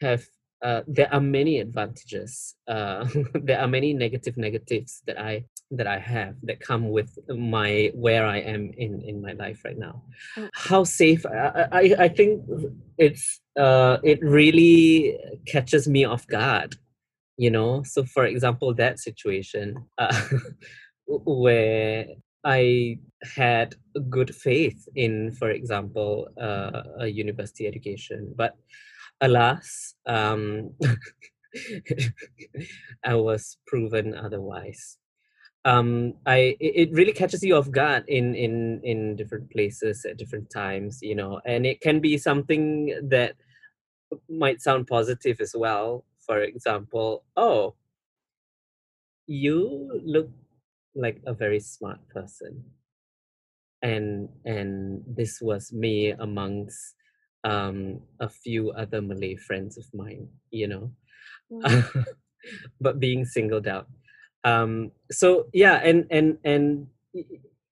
[0.00, 0.24] have
[0.62, 2.56] uh, there are many advantages.
[2.66, 7.90] Uh, there are many negative negatives that I that I have that come with my
[7.94, 10.02] where I am in in my life right now.
[10.36, 10.48] Mm.
[10.54, 11.26] How safe?
[11.26, 12.42] I I, I think
[12.98, 16.76] it's uh, it really catches me off guard.
[17.36, 20.22] You know, so for example, that situation uh,
[21.06, 22.06] where
[22.44, 22.98] I
[23.36, 23.74] had
[24.10, 28.56] good faith in, for example, uh, a university education, but
[29.20, 30.70] alas, um,
[33.04, 34.98] I was proven otherwise.
[35.64, 40.50] Um, I it, really catches you off guard in in in different places at different
[40.50, 43.34] times, you know, and it can be something that
[44.28, 46.04] might sound positive as well.
[46.26, 47.76] For example, oh,
[49.26, 50.28] you look
[50.94, 52.64] like a very smart person.
[53.82, 56.94] And and this was me amongst
[57.44, 60.90] um a few other malay friends of mine you know?
[61.52, 62.06] Mm.
[62.80, 63.88] but being singled out.
[64.44, 66.86] Um so yeah and and and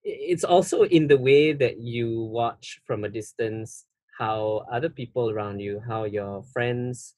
[0.04, 3.87] it's also in the way that you watch from a distance
[4.18, 7.14] how other people around you how your friends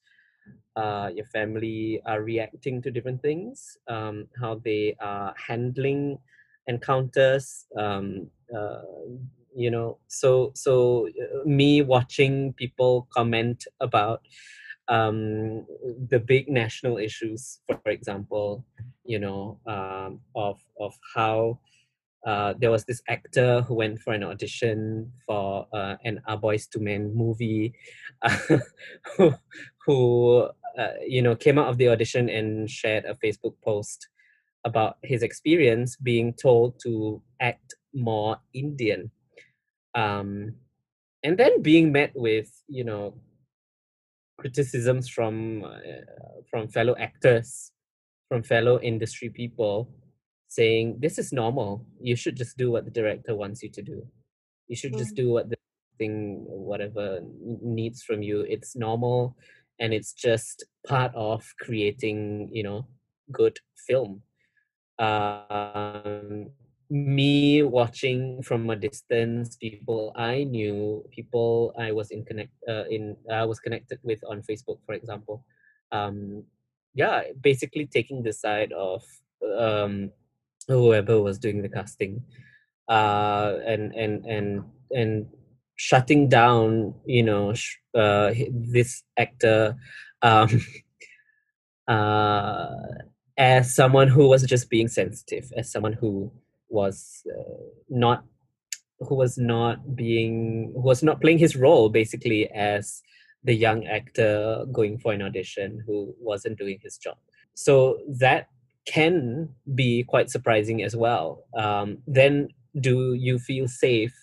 [0.75, 6.17] uh, your family are reacting to different things, um, how they are handling
[6.67, 7.65] encounters.
[7.77, 8.81] Um, uh,
[9.55, 14.21] you know, so so uh, me watching people comment about
[14.87, 15.65] um,
[16.09, 18.65] the big national issues, for example,
[19.05, 21.59] you know, um, of of how
[22.25, 26.65] uh, there was this actor who went for an audition for uh, an A Boys
[26.67, 27.73] to Men movie,
[29.17, 29.33] who,
[29.85, 34.07] who uh, you know came out of the audition and shared a Facebook post
[34.65, 39.11] about his experience being told to act more Indian,
[39.93, 40.55] um,
[41.23, 43.13] and then being met with you know
[44.39, 47.71] criticisms from uh, from fellow actors,
[48.29, 49.91] from fellow industry people
[50.55, 51.85] saying this is normal.
[51.99, 53.97] You should just do what the director wants you to do.
[54.69, 55.21] You should just Mm.
[55.21, 55.57] do what the
[55.99, 57.19] thing whatever
[57.77, 58.41] needs from you.
[58.55, 59.35] It's normal
[59.79, 62.87] and it's just part of creating you know
[63.31, 64.21] good film.
[64.99, 66.49] Um
[66.89, 73.17] me watching from a distance people i knew people i was in connect uh, in
[73.33, 75.43] i was connected with on facebook for example.
[75.91, 76.43] Um
[76.93, 79.01] yeah basically taking the side of
[79.57, 80.11] um
[80.67, 82.23] whoever was doing the casting
[82.87, 85.27] uh and and and and
[85.75, 89.75] shutting down you know sh- uh this actor
[90.21, 90.61] um
[91.87, 92.67] uh
[93.37, 96.31] as someone who was just being sensitive as someone who
[96.69, 98.23] was uh, not
[98.99, 103.01] who was not being who was not playing his role basically as
[103.45, 107.15] the young actor going for an audition who wasn't doing his job.
[107.53, 108.47] So that
[108.85, 111.43] can be quite surprising as well.
[111.57, 114.13] Um, then do you feel safe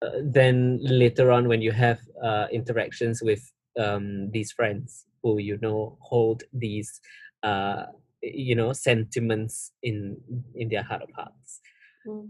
[0.00, 5.58] uh, then later on when you have uh, interactions with um, these friends who you
[5.60, 7.00] know hold these
[7.42, 7.84] uh,
[8.22, 10.16] you know sentiments in
[10.54, 11.60] in their heart of hearts?
[12.06, 12.28] Mm.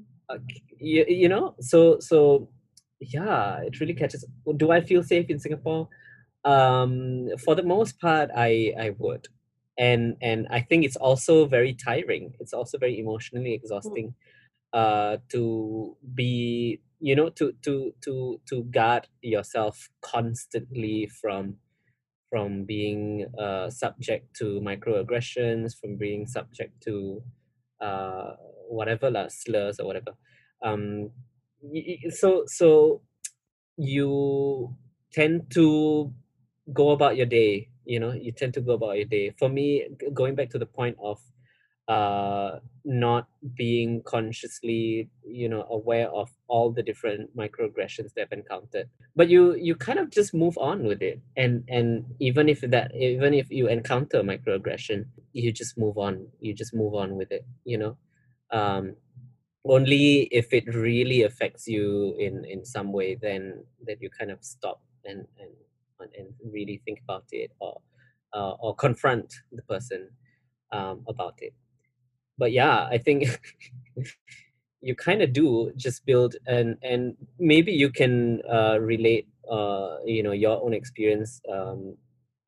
[0.79, 2.49] you, you know so so
[3.01, 4.25] yeah it really catches
[4.57, 5.89] do i feel safe in singapore?
[6.45, 9.29] Um for the most part i i would
[9.79, 12.35] and and i think it's also very tiring.
[12.41, 14.15] It's also very emotionally exhausting
[14.73, 21.57] uh to be you know to to to to guard yourself constantly from
[22.31, 27.23] from being uh subject to microaggressions from being subject to
[27.81, 28.33] uh
[28.69, 30.13] whatever lah, slurs or whatever.
[30.63, 31.11] Um
[32.11, 33.03] so so
[33.77, 34.77] you
[35.13, 36.13] tend to
[36.73, 39.27] go about your day you know you tend to go about your day.
[39.41, 39.67] For me
[40.15, 41.19] going back to the point of
[41.89, 48.89] uh not being consciously you know aware of all the different microaggressions they've encountered.
[49.17, 51.21] But you you kind of just move on with it.
[51.37, 56.29] And and even if that even if you encounter a microaggression you just move on
[56.41, 57.97] you just move on with it you know?
[58.51, 58.97] Um
[59.65, 64.45] only if it really affects you in in some way then that you kind of
[64.45, 65.51] stop and and
[66.01, 67.81] and really think about it or
[68.35, 70.09] uh, or confront the person
[70.73, 71.55] um, about it.
[72.39, 73.41] But yeah i think
[74.81, 80.23] you kind of do just build and and maybe you can uh, relate uh, you
[80.23, 81.97] know your own experience um,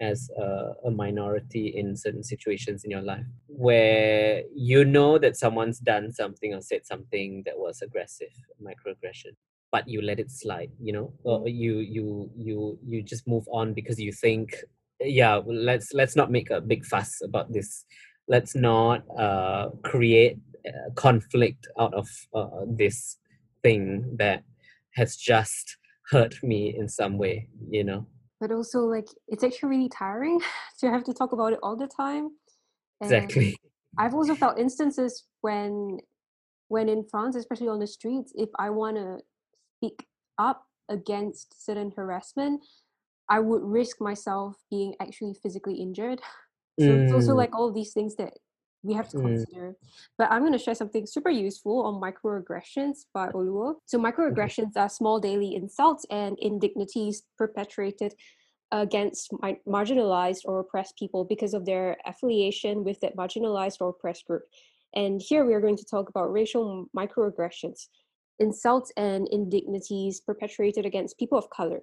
[0.01, 5.81] as a, a minority in certain situations in your life where you know that someone's
[5.81, 8.33] done something or said something that was aggressive
[8.63, 9.35] microaggression
[9.73, 11.13] but you let it slide you know?
[11.25, 14.55] Or you you you you just move on because you think
[15.01, 17.85] yeah well, let's let's not make a big fuss about this.
[18.29, 23.17] Let's not uh, create uh, conflict out of uh, this
[23.63, 24.45] thing that
[24.95, 25.77] has just
[26.11, 28.07] hurt me in some way you know?
[28.41, 30.41] But also, like, it's actually really tiring
[30.81, 32.31] to have to talk about it all the time.
[33.01, 33.57] And exactly.
[33.99, 35.99] I've also felt instances when,
[36.69, 39.19] when in France, especially on the streets, if I want to
[39.81, 40.07] speak
[40.39, 42.63] up against certain harassment,
[43.29, 46.21] I would risk myself being actually physically injured.
[46.81, 48.33] So it's also Mm, like all of these things that
[48.83, 49.23] we have to Mm.
[49.23, 49.77] consider.
[50.19, 53.77] But I'm going to share something super useful on microaggressions by Oluo.
[53.87, 58.15] So microaggressions are small daily insults and indignities perpetrated
[58.73, 59.33] against
[59.67, 64.45] marginalized or oppressed people because of their affiliation with that marginalized or oppressed group.
[64.95, 67.89] And here we are going to talk about racial microaggressions,
[68.41, 71.81] insults and indignities perpetrated against people of color.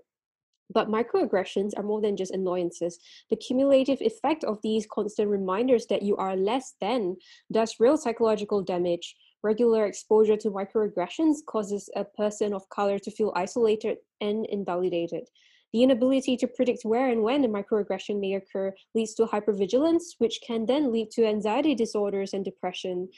[0.73, 2.99] But microaggressions are more than just annoyances.
[3.29, 7.15] The cumulative effect of these constant reminders that you are less than
[7.51, 9.15] does real psychological damage.
[9.43, 15.29] Regular exposure to microaggressions causes a person of color to feel isolated and invalidated.
[15.73, 20.39] The inability to predict where and when a microaggression may occur leads to hypervigilance, which
[20.45, 23.09] can then lead to anxiety disorders and depression.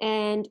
[0.00, 0.48] And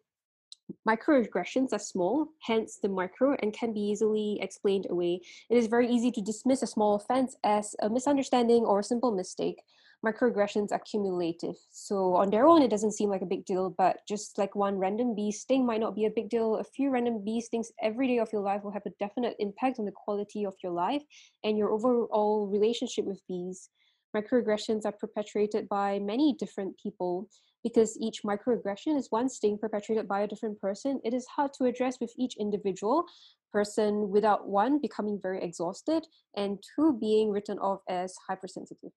[0.88, 5.22] microaggressions are small, hence the micro, and can be easily explained away.
[5.50, 9.12] It is very easy to dismiss a small offense as a misunderstanding or a simple
[9.12, 9.62] mistake.
[10.06, 11.56] microaggressions are cumulative.
[11.72, 14.78] So on their own, it doesn't seem like a big deal, but just like one
[14.78, 16.56] random bee sting might not be a big deal.
[16.56, 19.80] A few random bee stings every day of your life will have a definite impact
[19.80, 21.04] on the quality of your life
[21.44, 23.70] and your overall relationship with bees.
[24.16, 27.30] Microaggressions are perpetrated by many different people.
[27.64, 31.66] Because each microaggression is one sting perpetrated by a different person, it is hard to
[31.66, 33.06] address with each individual
[33.52, 36.06] person without one becoming very exhausted
[36.36, 38.92] and two being written off as hypersensitive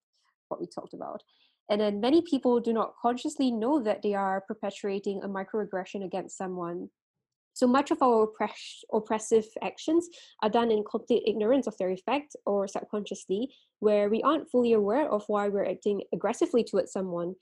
[0.49, 1.23] what we talked about.
[1.71, 6.37] And then many people do not consciously know that they are perpetuating a microaggression against
[6.37, 6.91] someone.
[7.55, 10.09] So much of our oppress- oppressive actions
[10.43, 15.09] are done in complete ignorance of their effect or subconsciously, where we aren't fully aware
[15.11, 17.35] of why we're acting aggressively towards someone.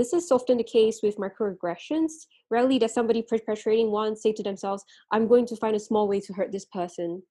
[0.00, 2.12] This is often the case with microaggressions.
[2.50, 4.82] Rarely does somebody perpetrating one say to themselves,
[5.12, 7.22] I'm going to find a small way to hurt this person.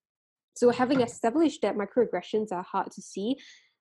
[0.56, 3.38] So, having established that microaggressions are hard to see,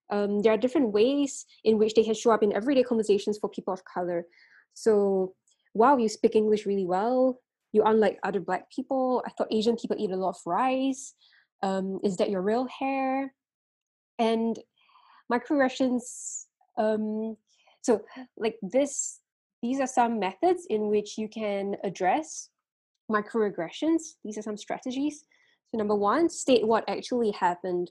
[0.08, 3.50] um, there are different ways in which they can show up in everyday conversations for
[3.50, 4.24] people of color.
[4.72, 5.34] So,
[5.74, 7.42] wow, you speak English really well.
[7.72, 9.22] You unlike other Black people.
[9.26, 11.12] I thought Asian people eat a lot of rice.
[11.62, 13.34] Um, is that your real hair?
[14.18, 14.58] And
[15.30, 16.46] microaggressions.
[16.78, 17.36] Um,
[17.88, 18.02] so,
[18.36, 19.20] like this,
[19.62, 22.50] these are some methods in which you can address
[23.10, 24.00] microaggressions.
[24.22, 25.24] These are some strategies.
[25.70, 27.90] So, number one, state what actually happened.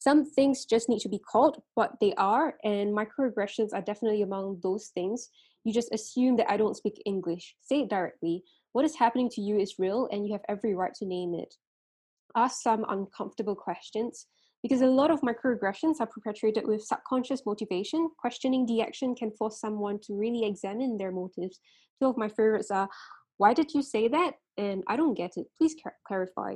[0.00, 4.60] Some things just need to be called what they are and microaggressions are definitely among
[4.62, 5.30] those things.
[5.64, 7.54] You just assume that i don't speak english.
[7.62, 8.42] Say it directly.
[8.72, 11.54] What is happening to you is real and you have every right to name it.
[12.36, 14.26] Ask some uncomfortable questions
[14.62, 19.60] because a lot of microaggressions are perpetrated with subconscious motivation questioning the action can force
[19.60, 21.60] someone to really examine their motives
[22.00, 22.88] two of my favorites are
[23.38, 25.74] why did you say that and i don't get it please
[26.06, 26.54] clarify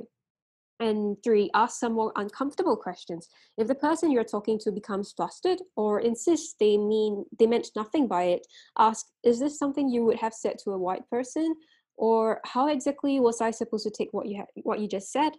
[0.79, 3.27] and three, ask some more uncomfortable questions.
[3.57, 8.07] If the person you're talking to becomes flustered or insists they mean they meant nothing
[8.07, 8.47] by it,
[8.77, 11.55] ask, is this something you would have said to a white person?
[11.95, 15.31] Or how exactly was I supposed to take what you ha- what you just said?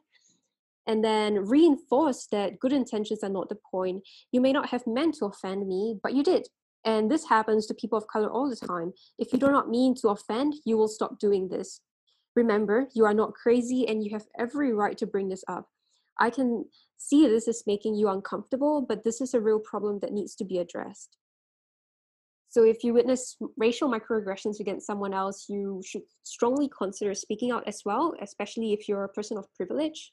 [0.89, 4.03] And then reinforce that good intentions are not the point.
[4.33, 6.49] You may not have meant to offend me, but you did.
[6.85, 8.95] And this happens to people of color all the time.
[9.19, 11.83] If you do not mean to offend, you will stop doing this.
[12.35, 15.69] Remember, you are not crazy and you have every right to bring this up.
[16.19, 16.65] I can
[16.97, 20.45] see this is making you uncomfortable, but this is a real problem that needs to
[20.45, 21.17] be addressed.
[22.51, 27.69] So, if you witness racial microaggressions against someone else, you should strongly consider speaking out
[27.69, 30.13] as well, especially if you're a person of privilege.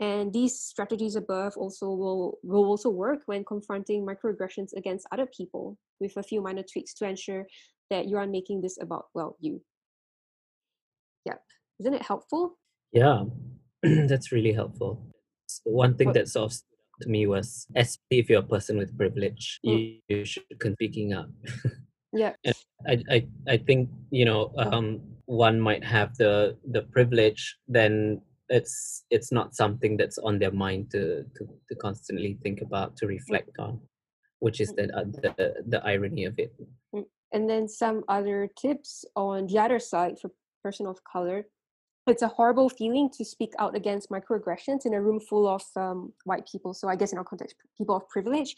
[0.00, 5.78] And these strategies above also will, will also work when confronting microaggressions against other people
[6.00, 7.46] with a few minor tweaks to ensure
[7.90, 9.62] that you are making this about, well, you.
[11.26, 11.40] Yep.
[11.80, 12.58] Isn't it helpful?
[12.92, 13.24] Yeah,
[13.82, 15.06] that's really helpful.
[15.62, 16.14] One thing what?
[16.14, 16.58] that sort of
[17.02, 20.00] to me was, especially if you're a person with privilege, mm.
[20.08, 21.28] you, you should continue speaking up.
[22.12, 22.32] yeah.
[22.86, 29.04] I, I, I think, you know, um, one might have the the privilege, then it's
[29.10, 33.58] it's not something that's on their mind to to, to constantly think about, to reflect
[33.58, 33.80] on,
[34.40, 36.52] which is the, uh, the the irony of it.
[36.94, 37.04] Mm.
[37.32, 40.30] And then some other tips on the other side for
[40.62, 41.44] person of color
[42.06, 46.12] it's a horrible feeling to speak out against microaggressions in a room full of um,
[46.24, 48.56] white people so i guess in our context people of privilege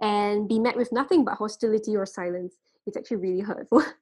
[0.00, 2.54] and be met with nothing but hostility or silence
[2.86, 3.82] it's actually really hurtful.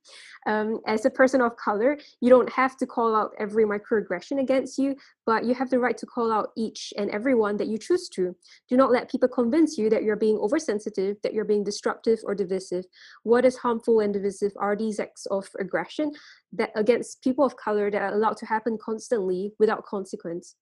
[0.46, 4.76] Um, as a person of color, you don't have to call out every microaggression against
[4.76, 7.78] you, but you have the right to call out each and every one that you
[7.78, 8.36] choose to.
[8.68, 12.34] Do not let people convince you that you're being oversensitive, that you're being disruptive or
[12.34, 12.84] divisive.
[13.22, 16.12] What is harmful and divisive are these acts of aggression
[16.52, 20.56] that against people of color that are allowed to happen constantly without consequence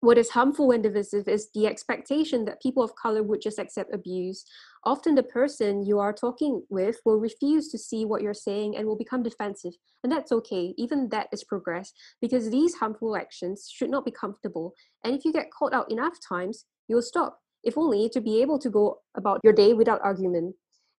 [0.00, 3.94] what is harmful and divisive is the expectation that people of color would just accept
[3.94, 4.44] abuse.
[4.84, 8.86] Often, the person you are talking with will refuse to see what you're saying and
[8.86, 9.72] will become defensive.
[10.04, 14.74] And that's okay, even that is progress, because these harmful actions should not be comfortable.
[15.02, 18.58] And if you get caught out enough times, you'll stop, if only to be able
[18.60, 20.54] to go about your day without argument.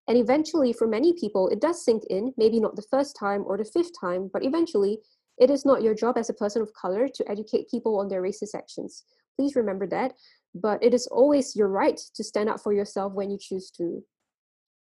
[0.08, 3.58] And eventually, for many people, it does sink in, maybe not the first time or
[3.58, 5.00] the fifth time, but eventually
[5.38, 8.22] it is not your job as a person of color to educate people on their
[8.22, 9.04] racist actions.
[9.36, 10.14] Please remember that.
[10.56, 14.04] But it is always your right to stand up for yourself when you choose to.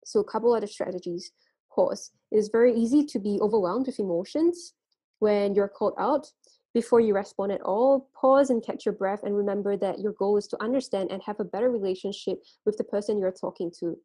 [0.04, 1.32] So, a couple other strategies.
[1.74, 2.12] Pause.
[2.30, 4.74] It is very easy to be overwhelmed with emotions
[5.18, 6.26] when you're called out.
[6.72, 10.36] Before you respond at all, pause and catch your breath and remember that your goal
[10.36, 13.96] is to understand and have a better relationship with the person you're talking to.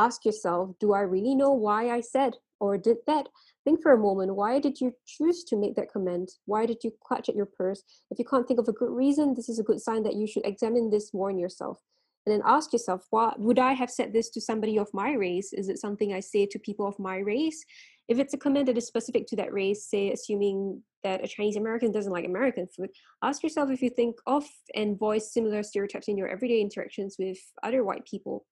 [0.00, 3.28] Ask yourself Do I really know why I said or did that?
[3.64, 4.34] Think for a moment.
[4.34, 6.32] Why did you choose to make that comment?
[6.46, 7.82] Why did you clutch at your purse?
[8.10, 10.26] If you can't think of a good reason, this is a good sign that you
[10.26, 11.78] should examine this more in yourself.
[12.24, 13.06] and then ask yourself
[13.46, 16.42] would i have said this to somebody of my race is it something i say
[16.46, 17.64] to people of my race
[18.08, 21.56] if it's a comment that is specific to that race say assuming that a chinese
[21.56, 22.90] american doesn't like american food
[23.28, 24.44] ask yourself if you think of
[24.74, 28.44] and voice similar stereotypes in your everyday interactions with other white people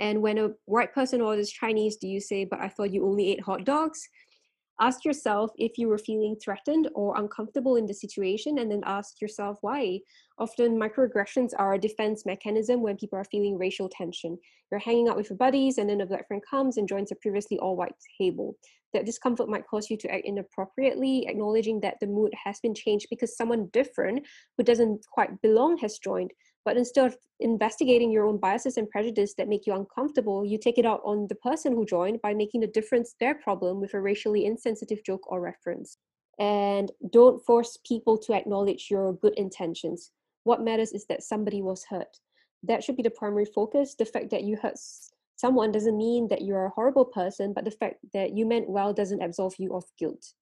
[0.00, 3.32] and when a white person orders chinese do you say but i thought you only
[3.32, 4.08] ate hot dogs?
[4.78, 9.22] Ask yourself if you were feeling threatened or uncomfortable in the situation and then ask
[9.22, 10.00] yourself why.
[10.38, 14.38] Often microaggressions are a defense mechanism when people are feeling racial tension.
[14.70, 17.14] You're hanging out with your buddies and then a black friend comes and joins a
[17.16, 18.56] previously all white table.
[18.92, 23.06] That discomfort might cause you to act inappropriately acknowledging that the mood has been changed
[23.08, 24.26] because someone different
[24.58, 26.32] who doesn't quite belong has joined
[26.66, 30.78] but instead of investigating your own biases and prejudice that make you uncomfortable, you take
[30.78, 34.00] it out on the person who joined by making the difference their problem with a
[34.00, 35.98] racially insensitive joke or reference.
[36.40, 40.10] And don't force people to acknowledge your good intentions.
[40.42, 42.18] What matters is that somebody was hurt.
[42.64, 43.94] That should be the primary focus.
[43.94, 44.76] The fact that you hurt
[45.36, 48.92] someone doesn't mean that you're a horrible person, but the fact that you meant well
[48.92, 50.32] doesn't absolve you of guilt.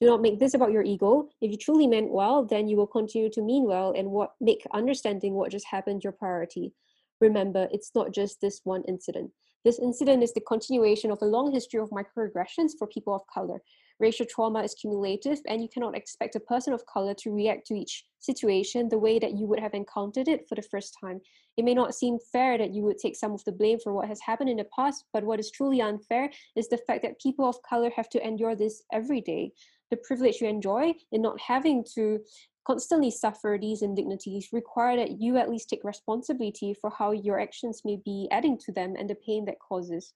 [0.00, 1.28] Do not make this about your ego.
[1.40, 4.66] If you truly meant well, then you will continue to mean well and what make
[4.72, 6.72] understanding what just happened your priority.
[7.20, 9.30] Remember, it's not just this one incident.
[9.64, 13.62] This incident is the continuation of a long history of microaggressions for people of color.
[14.00, 17.74] Racial trauma is cumulative, and you cannot expect a person of color to react to
[17.74, 21.20] each situation the way that you would have encountered it for the first time.
[21.56, 24.08] It may not seem fair that you would take some of the blame for what
[24.08, 27.48] has happened in the past, but what is truly unfair is the fact that people
[27.48, 29.52] of color have to endure this every day
[29.94, 32.18] the privilege you enjoy in not having to
[32.66, 37.82] constantly suffer these indignities require that you at least take responsibility for how your actions
[37.84, 40.12] may be adding to them and the pain that causes.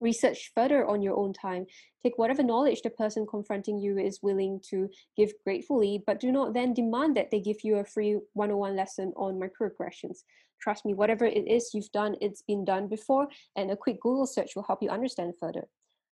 [0.00, 1.66] Research further on your own time.
[2.02, 6.54] Take whatever knowledge the person confronting you is willing to give gratefully, but do not
[6.54, 10.18] then demand that they give you a free 101 lesson on microaggressions.
[10.62, 14.26] Trust me, whatever it is you've done, it's been done before, and a quick Google
[14.26, 15.66] search will help you understand further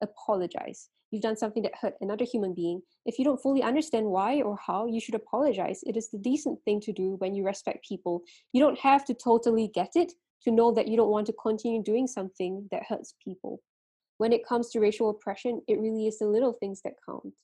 [0.03, 0.89] apologize.
[1.11, 2.81] You've done something that hurt another human being.
[3.05, 5.81] If you don't fully understand why or how, you should apologize.
[5.87, 8.23] It is the decent thing to do when you respect people.
[8.53, 10.13] You don't have to totally get it
[10.45, 13.61] to know that you don't want to continue doing something that hurts people.
[14.17, 17.35] When it comes to racial oppression, it really is the little things that count.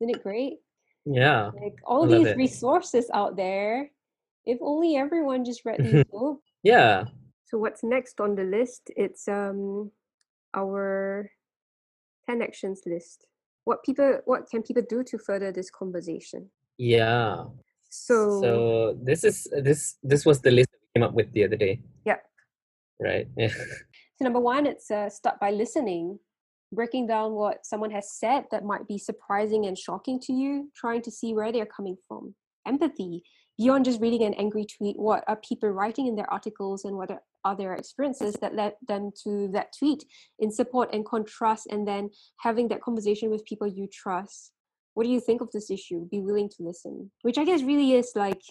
[0.00, 0.58] Isn't it great?
[1.04, 1.50] Yeah.
[1.60, 2.36] Like all these it.
[2.36, 3.90] resources out there.
[4.46, 6.42] If only everyone just read these books.
[6.62, 7.04] Yeah.
[7.46, 8.90] So what's next on the list?
[8.96, 9.90] It's um
[10.54, 11.30] our
[12.28, 13.26] 10 actions list.
[13.64, 16.50] What people what can people do to further this conversation?
[16.78, 17.44] Yeah.
[17.90, 21.44] So so this is this this was the list that we came up with the
[21.44, 21.80] other day.
[22.04, 22.16] Yeah
[23.00, 23.26] right.
[23.36, 23.48] Yeah.
[24.16, 26.18] so number one it's uh, start by listening
[26.72, 31.00] breaking down what someone has said that might be surprising and shocking to you trying
[31.02, 32.34] to see where they're coming from.
[32.66, 33.22] Empathy
[33.58, 37.10] beyond just reading an angry tweet what are people writing in their articles and what
[37.44, 40.04] are their experiences that led them to that tweet
[40.38, 42.08] in support and contrast and then
[42.40, 44.52] having that conversation with people you trust?
[44.94, 46.08] What do you think of this issue?
[46.10, 47.10] Be willing to listen.
[47.22, 48.42] Which i guess really is like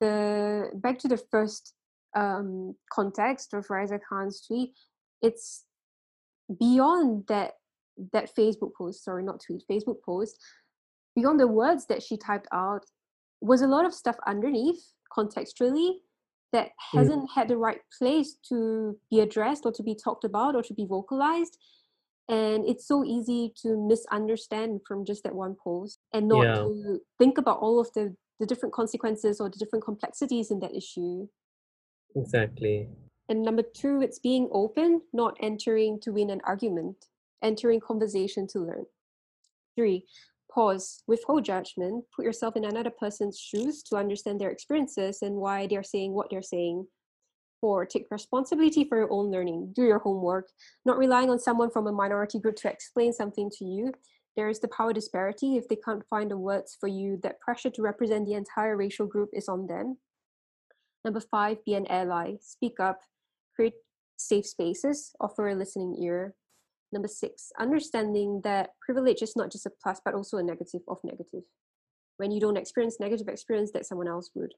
[0.00, 1.72] the back to the first
[2.14, 4.72] um, context of Raeesah Khan's tweet
[5.22, 5.64] it's
[6.58, 7.52] beyond that
[8.12, 10.38] that facebook post sorry not tweet facebook post
[11.14, 12.84] beyond the words that she typed out
[13.46, 14.82] was a lot of stuff underneath
[15.16, 15.96] contextually
[16.52, 16.98] that mm.
[16.98, 17.34] hasn't mm.
[17.34, 20.86] had the right place to be addressed or to be talked about or to be
[20.86, 21.58] vocalized
[22.28, 26.54] and it's so easy to misunderstand from just that one post and not yeah.
[26.54, 30.74] to think about all of the the different consequences or the different complexities in that
[30.74, 31.26] issue
[32.16, 32.88] exactly
[33.28, 36.96] and number two it's being open not entering to win an argument
[37.42, 38.84] entering conversation to learn
[39.76, 40.04] three
[40.56, 45.66] pause, withhold judgment, put yourself in another person's shoes to understand their experiences and why
[45.66, 46.86] they're saying what they're saying.
[47.60, 50.48] Four, take responsibility for your own learning, do your homework,
[50.86, 53.92] not relying on someone from a minority group to explain something to you.
[54.34, 55.56] There is the power disparity.
[55.56, 59.06] If they can't find the words for you, that pressure to represent the entire racial
[59.06, 59.98] group is on them.
[61.04, 62.36] Number five, be an ally.
[62.40, 63.00] Speak up,
[63.54, 63.74] create
[64.16, 66.34] safe spaces, offer a listening ear.
[66.96, 70.96] Number six, understanding that privilege is not just a plus, but also a negative of
[71.04, 71.42] negative.
[72.16, 74.54] When you don't experience negative experience that someone else would.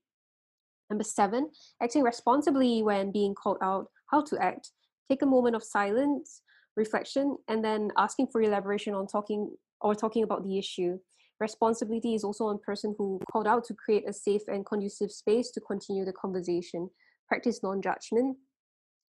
[0.89, 1.51] Number seven,
[1.83, 4.71] acting responsibly when being called out, how to act.
[5.11, 6.43] Take a moment of silence,
[6.77, 10.97] reflection, and then asking for elaboration on talking or talking about the issue.
[11.41, 15.51] Responsibility is also on person who called out to create a safe and conducive space
[15.51, 16.89] to continue the conversation.
[17.27, 18.37] Practice non-judgment.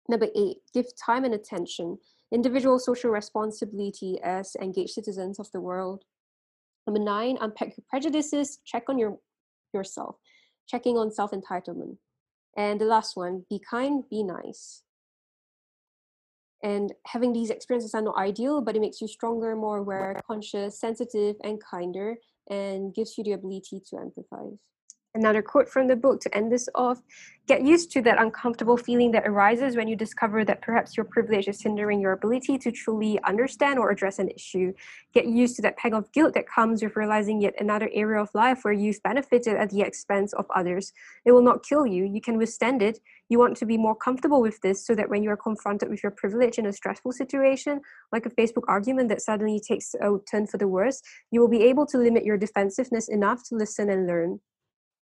[0.10, 2.00] Number eight, give time and attention
[2.34, 6.04] individual social responsibility as engaged citizens of the world.
[6.88, 9.20] Number nine, unpack your prejudices, check on your
[9.74, 10.16] yourself,
[10.68, 11.98] checking on self-entitlement.
[12.58, 14.84] And the last one be kind, be nice.
[16.64, 20.80] And having these experiences are not ideal, but it makes you stronger, more aware, conscious,
[20.80, 22.16] sensitive, and kinder,
[22.50, 24.58] and gives you the ability to empathize.
[25.16, 27.02] Another quote from the book to end this off
[27.46, 31.50] Get used to that uncomfortable feeling that arises when you discover that perhaps your privilege
[31.50, 34.72] is hindering your ability to truly understand or address an issue.
[35.14, 38.34] Get used to that pang of guilt that comes with realizing yet another area of
[38.34, 40.94] life where you've benefited at the expense of others.
[41.26, 42.06] It will not kill you.
[42.06, 43.00] You can withstand it.
[43.28, 46.02] You want to be more comfortable with this so that when you are confronted with
[46.02, 47.82] your privilege in a stressful situation,
[48.14, 51.64] like a Facebook argument that suddenly takes a turn for the worse, you will be
[51.64, 54.40] able to limit your defensiveness enough to listen and learn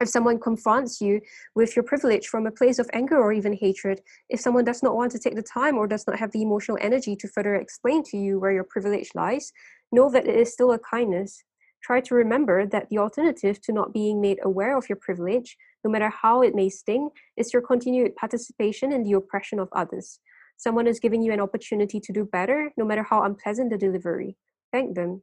[0.00, 1.20] if someone confronts you
[1.54, 4.96] with your privilege from a place of anger or even hatred, if someone does not
[4.96, 8.02] want to take the time or does not have the emotional energy to further explain
[8.04, 9.52] to you where your privilege lies,
[9.92, 11.44] know that it is still a kindness.
[11.82, 15.90] Try to remember that the alternative to not being made aware of your privilege, no
[15.90, 20.18] matter how it may sting, is your continued participation in the oppression of others.
[20.56, 24.36] Someone is giving you an opportunity to do better, no matter how unpleasant the delivery.
[24.72, 25.22] Thank them.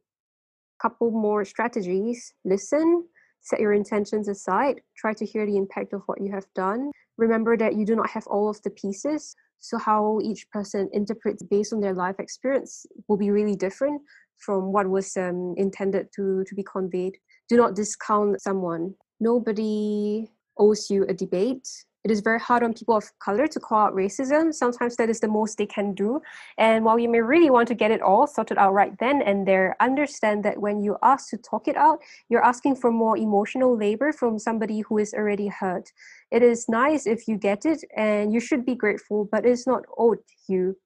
[0.80, 3.04] Couple more strategies listen,
[3.48, 6.90] set your intentions aside, try to hear the impact of what you have done.
[7.16, 9.34] Remember that you do not have all of the pieces.
[9.60, 14.02] So, how each person interprets based on their life experience will be really different
[14.36, 17.18] from what was um, intended to, to be conveyed.
[17.48, 18.94] Do not discount someone.
[19.18, 21.66] Nobody owes you a debate
[22.04, 24.54] it is very hard on people of color to call out racism.
[24.54, 26.20] Sometimes that is the most they can do.
[26.56, 29.46] And while you may really want to get it all sorted out right then and
[29.46, 33.76] there, understand that when you ask to talk it out, you're asking for more emotional
[33.76, 35.92] labor from somebody who is already hurt.
[36.30, 39.84] It is nice if you get it, and you should be grateful, but it's not
[39.96, 40.18] owed
[40.48, 40.76] you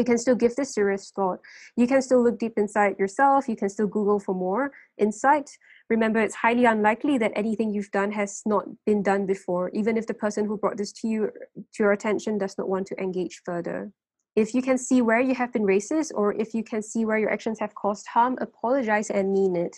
[0.00, 1.40] you can still give this serious thought.
[1.76, 3.48] You can still look deep inside yourself.
[3.48, 5.50] You can still Google for more insight.
[5.90, 10.06] Remember, it's highly unlikely that anything you've done has not been done before, even if
[10.06, 13.42] the person who brought this to you to your attention does not want to engage
[13.44, 13.90] further.
[14.36, 17.18] If you can see where you have been racist or if you can see where
[17.18, 19.76] your actions have caused harm, apologize and mean it.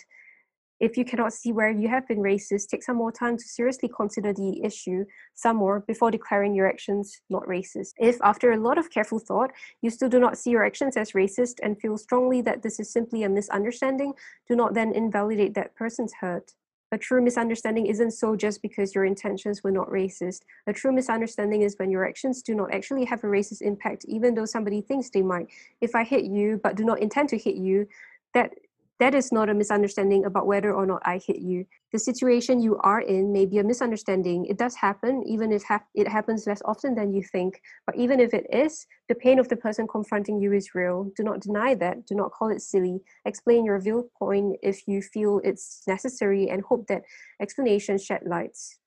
[0.79, 3.89] If you cannot see where you have been racist, take some more time to seriously
[3.95, 5.05] consider the issue
[5.35, 7.93] some more before declaring your actions not racist.
[7.99, 9.51] If, after a lot of careful thought,
[9.81, 12.91] you still do not see your actions as racist and feel strongly that this is
[12.91, 14.13] simply a misunderstanding,
[14.47, 16.53] do not then invalidate that person's hurt.
[16.91, 20.41] A true misunderstanding isn't so just because your intentions were not racist.
[20.67, 24.35] A true misunderstanding is when your actions do not actually have a racist impact, even
[24.35, 25.47] though somebody thinks they might.
[25.81, 27.87] If I hit you but do not intend to hit you,
[28.35, 28.51] that
[28.99, 31.65] that is not a misunderstanding about whether or not I hit you.
[31.91, 34.45] The situation you are in may be a misunderstanding.
[34.45, 37.61] It does happen, even if ha- it happens less often than you think.
[37.85, 41.11] But even if it is, the pain of the person confronting you is real.
[41.15, 42.05] Do not deny that.
[42.05, 43.01] Do not call it silly.
[43.25, 47.03] Explain your viewpoint if you feel it's necessary and hope that
[47.41, 48.79] explanations shed lights.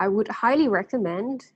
[0.00, 1.52] I would highly recommend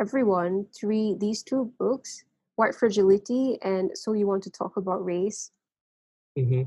[0.00, 2.24] everyone to read these two books
[2.56, 5.52] White Fragility and So You Want to Talk About Race.
[6.36, 6.62] Mm-hmm.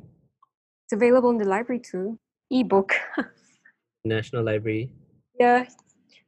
[0.92, 2.20] It's available in the library too.
[2.52, 2.92] Ebook.
[4.04, 4.92] National Library.
[5.40, 5.64] Yeah,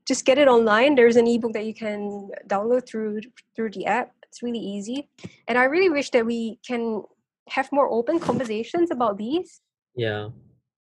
[0.07, 0.95] just get it online.
[0.95, 3.19] There's an ebook that you can download through
[3.57, 4.13] through the app.
[4.23, 5.09] It's really easy,
[5.49, 7.03] and I really wish that we can
[7.49, 9.59] have more open conversations about these.
[9.97, 10.29] Yeah.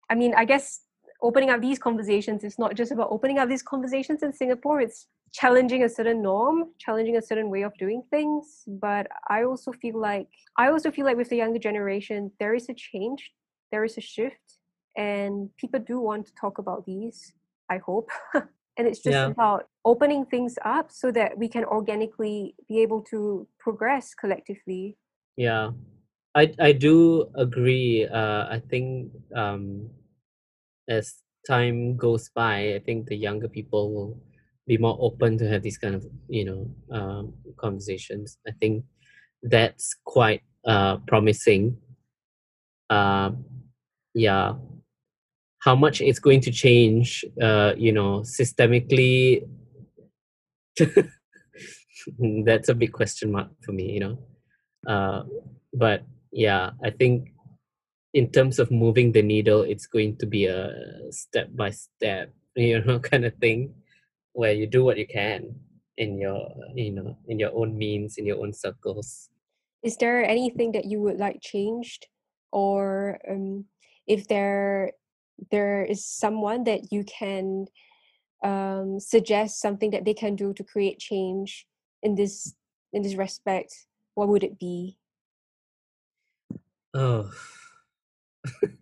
[0.08, 0.80] I mean, I guess
[1.20, 4.80] opening up these conversations is not just about opening up these conversations in Singapore.
[4.80, 8.62] It's challenging a certain norm, challenging a certain way of doing things.
[8.66, 12.70] But I also feel like I also feel like with the younger generation, there is
[12.70, 13.30] a change
[13.70, 14.58] there is a shift
[14.96, 17.32] and people do want to talk about these
[17.70, 18.10] i hope.
[18.78, 19.26] And it's just yeah.
[19.26, 24.96] about opening things up so that we can organically be able to progress collectively.
[25.36, 25.72] Yeah.
[26.34, 29.88] I i do agree uh i think um
[30.86, 34.20] as time goes by i think the younger people will
[34.66, 36.60] be more open to have these kind of you know
[36.92, 38.36] um, conversations.
[38.46, 38.84] I think
[39.42, 41.78] that's quite uh promising.
[42.90, 43.57] Um
[44.18, 44.54] yeah.
[45.60, 49.46] How much it's going to change uh you know systemically.
[52.44, 54.18] That's a big question mark for me you know.
[54.86, 55.22] Uh
[55.74, 56.02] but
[56.32, 57.32] yeah i think
[58.14, 60.72] in terms of moving the needle it's going to be a
[61.10, 63.74] step by step you know kind of thing
[64.32, 65.54] where you do what you can
[65.96, 69.30] in your you know in your own means in your own circles.
[69.82, 72.06] Is there anything that you would like changed
[72.52, 73.66] or um
[74.08, 74.92] if there
[75.50, 77.66] there is someone that you can
[78.42, 81.66] um, suggest something that they can do to create change
[82.02, 82.54] in this
[82.92, 84.98] in this respect what would it be?
[86.92, 87.30] Oh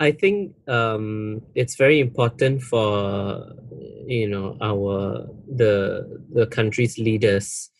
[0.00, 3.52] i think um, it's very important for
[4.06, 7.70] you know our the the country's leaders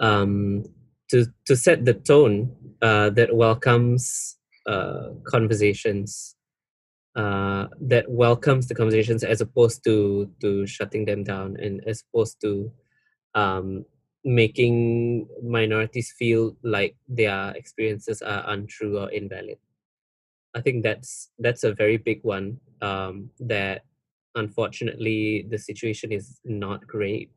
[0.00, 0.64] um,
[1.10, 4.36] to to set the tone uh, that welcomes
[4.66, 6.36] uh, conversations
[7.16, 12.40] uh, that welcomes the conversations as opposed to to shutting them down and as opposed
[12.40, 12.72] to
[13.34, 13.84] um,
[14.24, 19.58] making minorities feel like their experiences are untrue or invalid.
[20.54, 23.82] I think that's that's a very big one um, that
[24.34, 27.30] unfortunately the situation is not great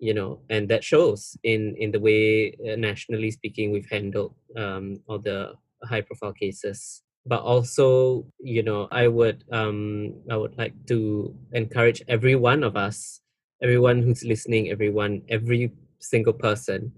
[0.00, 5.00] you know and that shows in in the way uh, nationally speaking we've handled um,
[5.06, 5.52] all the
[5.84, 12.02] high profile cases but also you know i would um i would like to encourage
[12.08, 13.20] every one of us
[13.62, 15.70] everyone who's listening everyone every
[16.00, 16.92] single person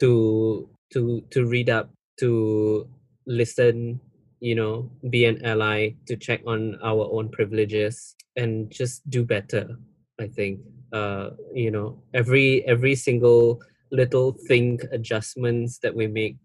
[0.00, 2.86] to to to read up to
[3.26, 4.00] listen
[4.40, 9.76] you know be an ally to check on our own privileges and just do better
[10.20, 10.60] i think.
[10.92, 13.58] Uh you know every every single
[13.90, 16.38] little think adjustments that we make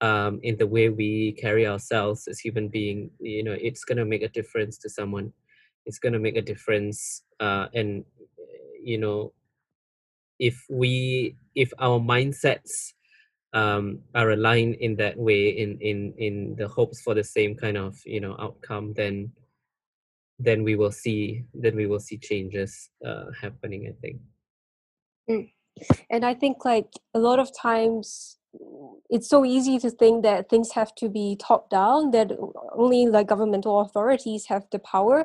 [0.00, 4.04] um in the way we carry ourselves as human being you know it's going to
[4.04, 5.32] make a difference to someone
[5.86, 8.04] it's going to make a difference uh and
[8.82, 9.32] you know
[10.38, 12.92] if we if our mindsets
[13.54, 17.78] um are aligned in that way in in in the hopes for the same kind
[17.78, 19.32] of you know outcome then
[20.38, 24.20] then we will see then we will see changes uh, happening i think
[25.30, 25.50] mm.
[26.10, 28.36] and i think like a lot of times
[29.08, 32.32] it's so easy to think that things have to be top down that
[32.74, 35.24] only like governmental authorities have the power.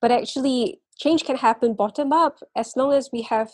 [0.00, 3.50] But actually change can happen bottom up as long as we have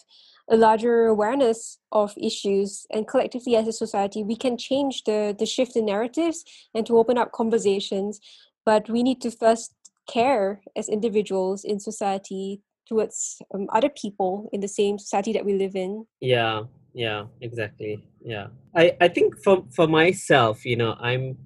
[0.51, 2.87] a larger awareness of issues.
[2.91, 6.99] And collectively as a society we can change the the shift in narratives and to
[6.99, 8.21] open up conversations.
[8.65, 9.75] But we need to first
[10.09, 15.55] care as individuals in society towards um, other people in the same society that we
[15.55, 16.07] live in.
[16.21, 16.65] Yeah
[16.95, 18.49] yeah exactly yeah.
[18.75, 21.37] I i think for for myself you know i'm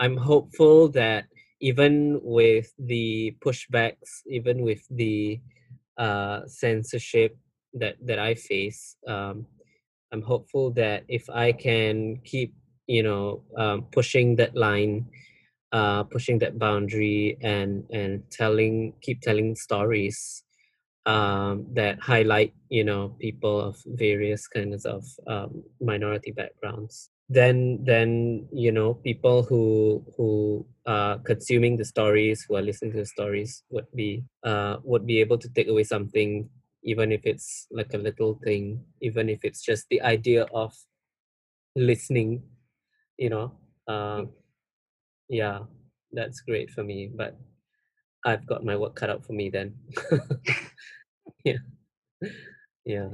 [0.00, 1.26] i'm hopeful that
[1.60, 5.40] even with the pushbacks even with the
[5.98, 7.36] uh censorship
[7.74, 9.46] that that i face um
[10.12, 12.54] i'm hopeful that if i can keep
[12.86, 15.06] you know um, pushing that line
[15.72, 20.43] uh, pushing that boundary and and telling keep telling stories
[21.06, 27.10] um, that highlight you know people of various kinds of um, minority backgrounds.
[27.28, 32.98] Then then you know people who who are consuming the stories who are listening to
[32.98, 36.48] the stories would be uh, would be able to take away something
[36.84, 40.74] even if it's like a little thing even if it's just the idea of
[41.76, 42.42] listening
[43.18, 43.52] you know
[43.88, 44.30] um,
[45.28, 45.60] yeah
[46.12, 47.36] that's great for me but
[48.24, 49.74] i've got my work cut out for me then
[51.44, 51.58] yeah.
[52.84, 53.08] Yeah.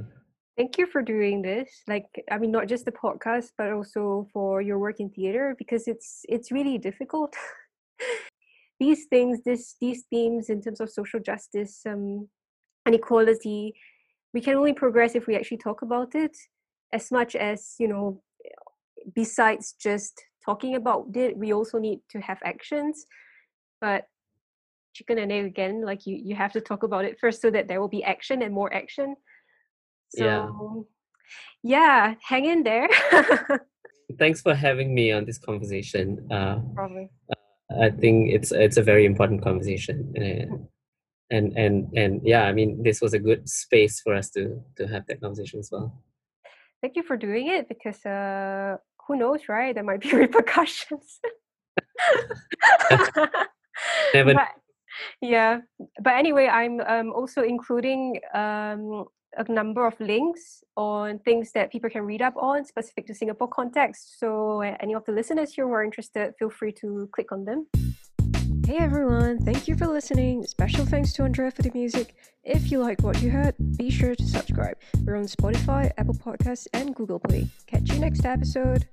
[0.56, 4.60] Thank you for doing this like i mean not just the podcast but also for
[4.60, 7.34] your work in theater because it's it's really difficult.
[8.80, 12.28] These things this these themes in terms of social justice um
[12.86, 13.74] and equality
[14.32, 16.36] we can only progress if we actually talk about it
[16.92, 18.22] as much as you know
[19.14, 23.06] besides just talking about it we also need to have actions.
[23.80, 24.04] But
[24.92, 27.68] chicken and egg again like you you have to talk about it first so that
[27.68, 29.14] there will be action and more action
[30.10, 30.48] so yeah,
[31.62, 32.88] yeah hang in there
[34.18, 37.08] thanks for having me on this conversation uh, Probably.
[37.80, 40.56] I think it's it's a very important conversation uh,
[41.30, 44.88] and and and yeah i mean this was a good space for us to to
[44.88, 46.02] have that conversation as well
[46.82, 48.76] thank you for doing it because uh
[49.10, 49.74] who knows, right?
[49.74, 51.18] There might be repercussions.
[54.14, 54.34] Never.
[54.34, 54.48] But,
[55.20, 55.60] yeah,
[56.02, 59.04] but anyway, I'm um, also including um,
[59.36, 63.48] a number of links on things that people can read up on specific to Singapore
[63.48, 64.18] context.
[64.18, 67.66] So, any of the listeners here who are interested, feel free to click on them.
[68.66, 70.46] Hey everyone, thank you for listening.
[70.46, 72.14] Special thanks to Andrea for the music.
[72.44, 74.76] If you like what you heard, be sure to subscribe.
[75.04, 77.48] We're on Spotify, Apple Podcasts, and Google Play.
[77.66, 78.86] Catch you next episode.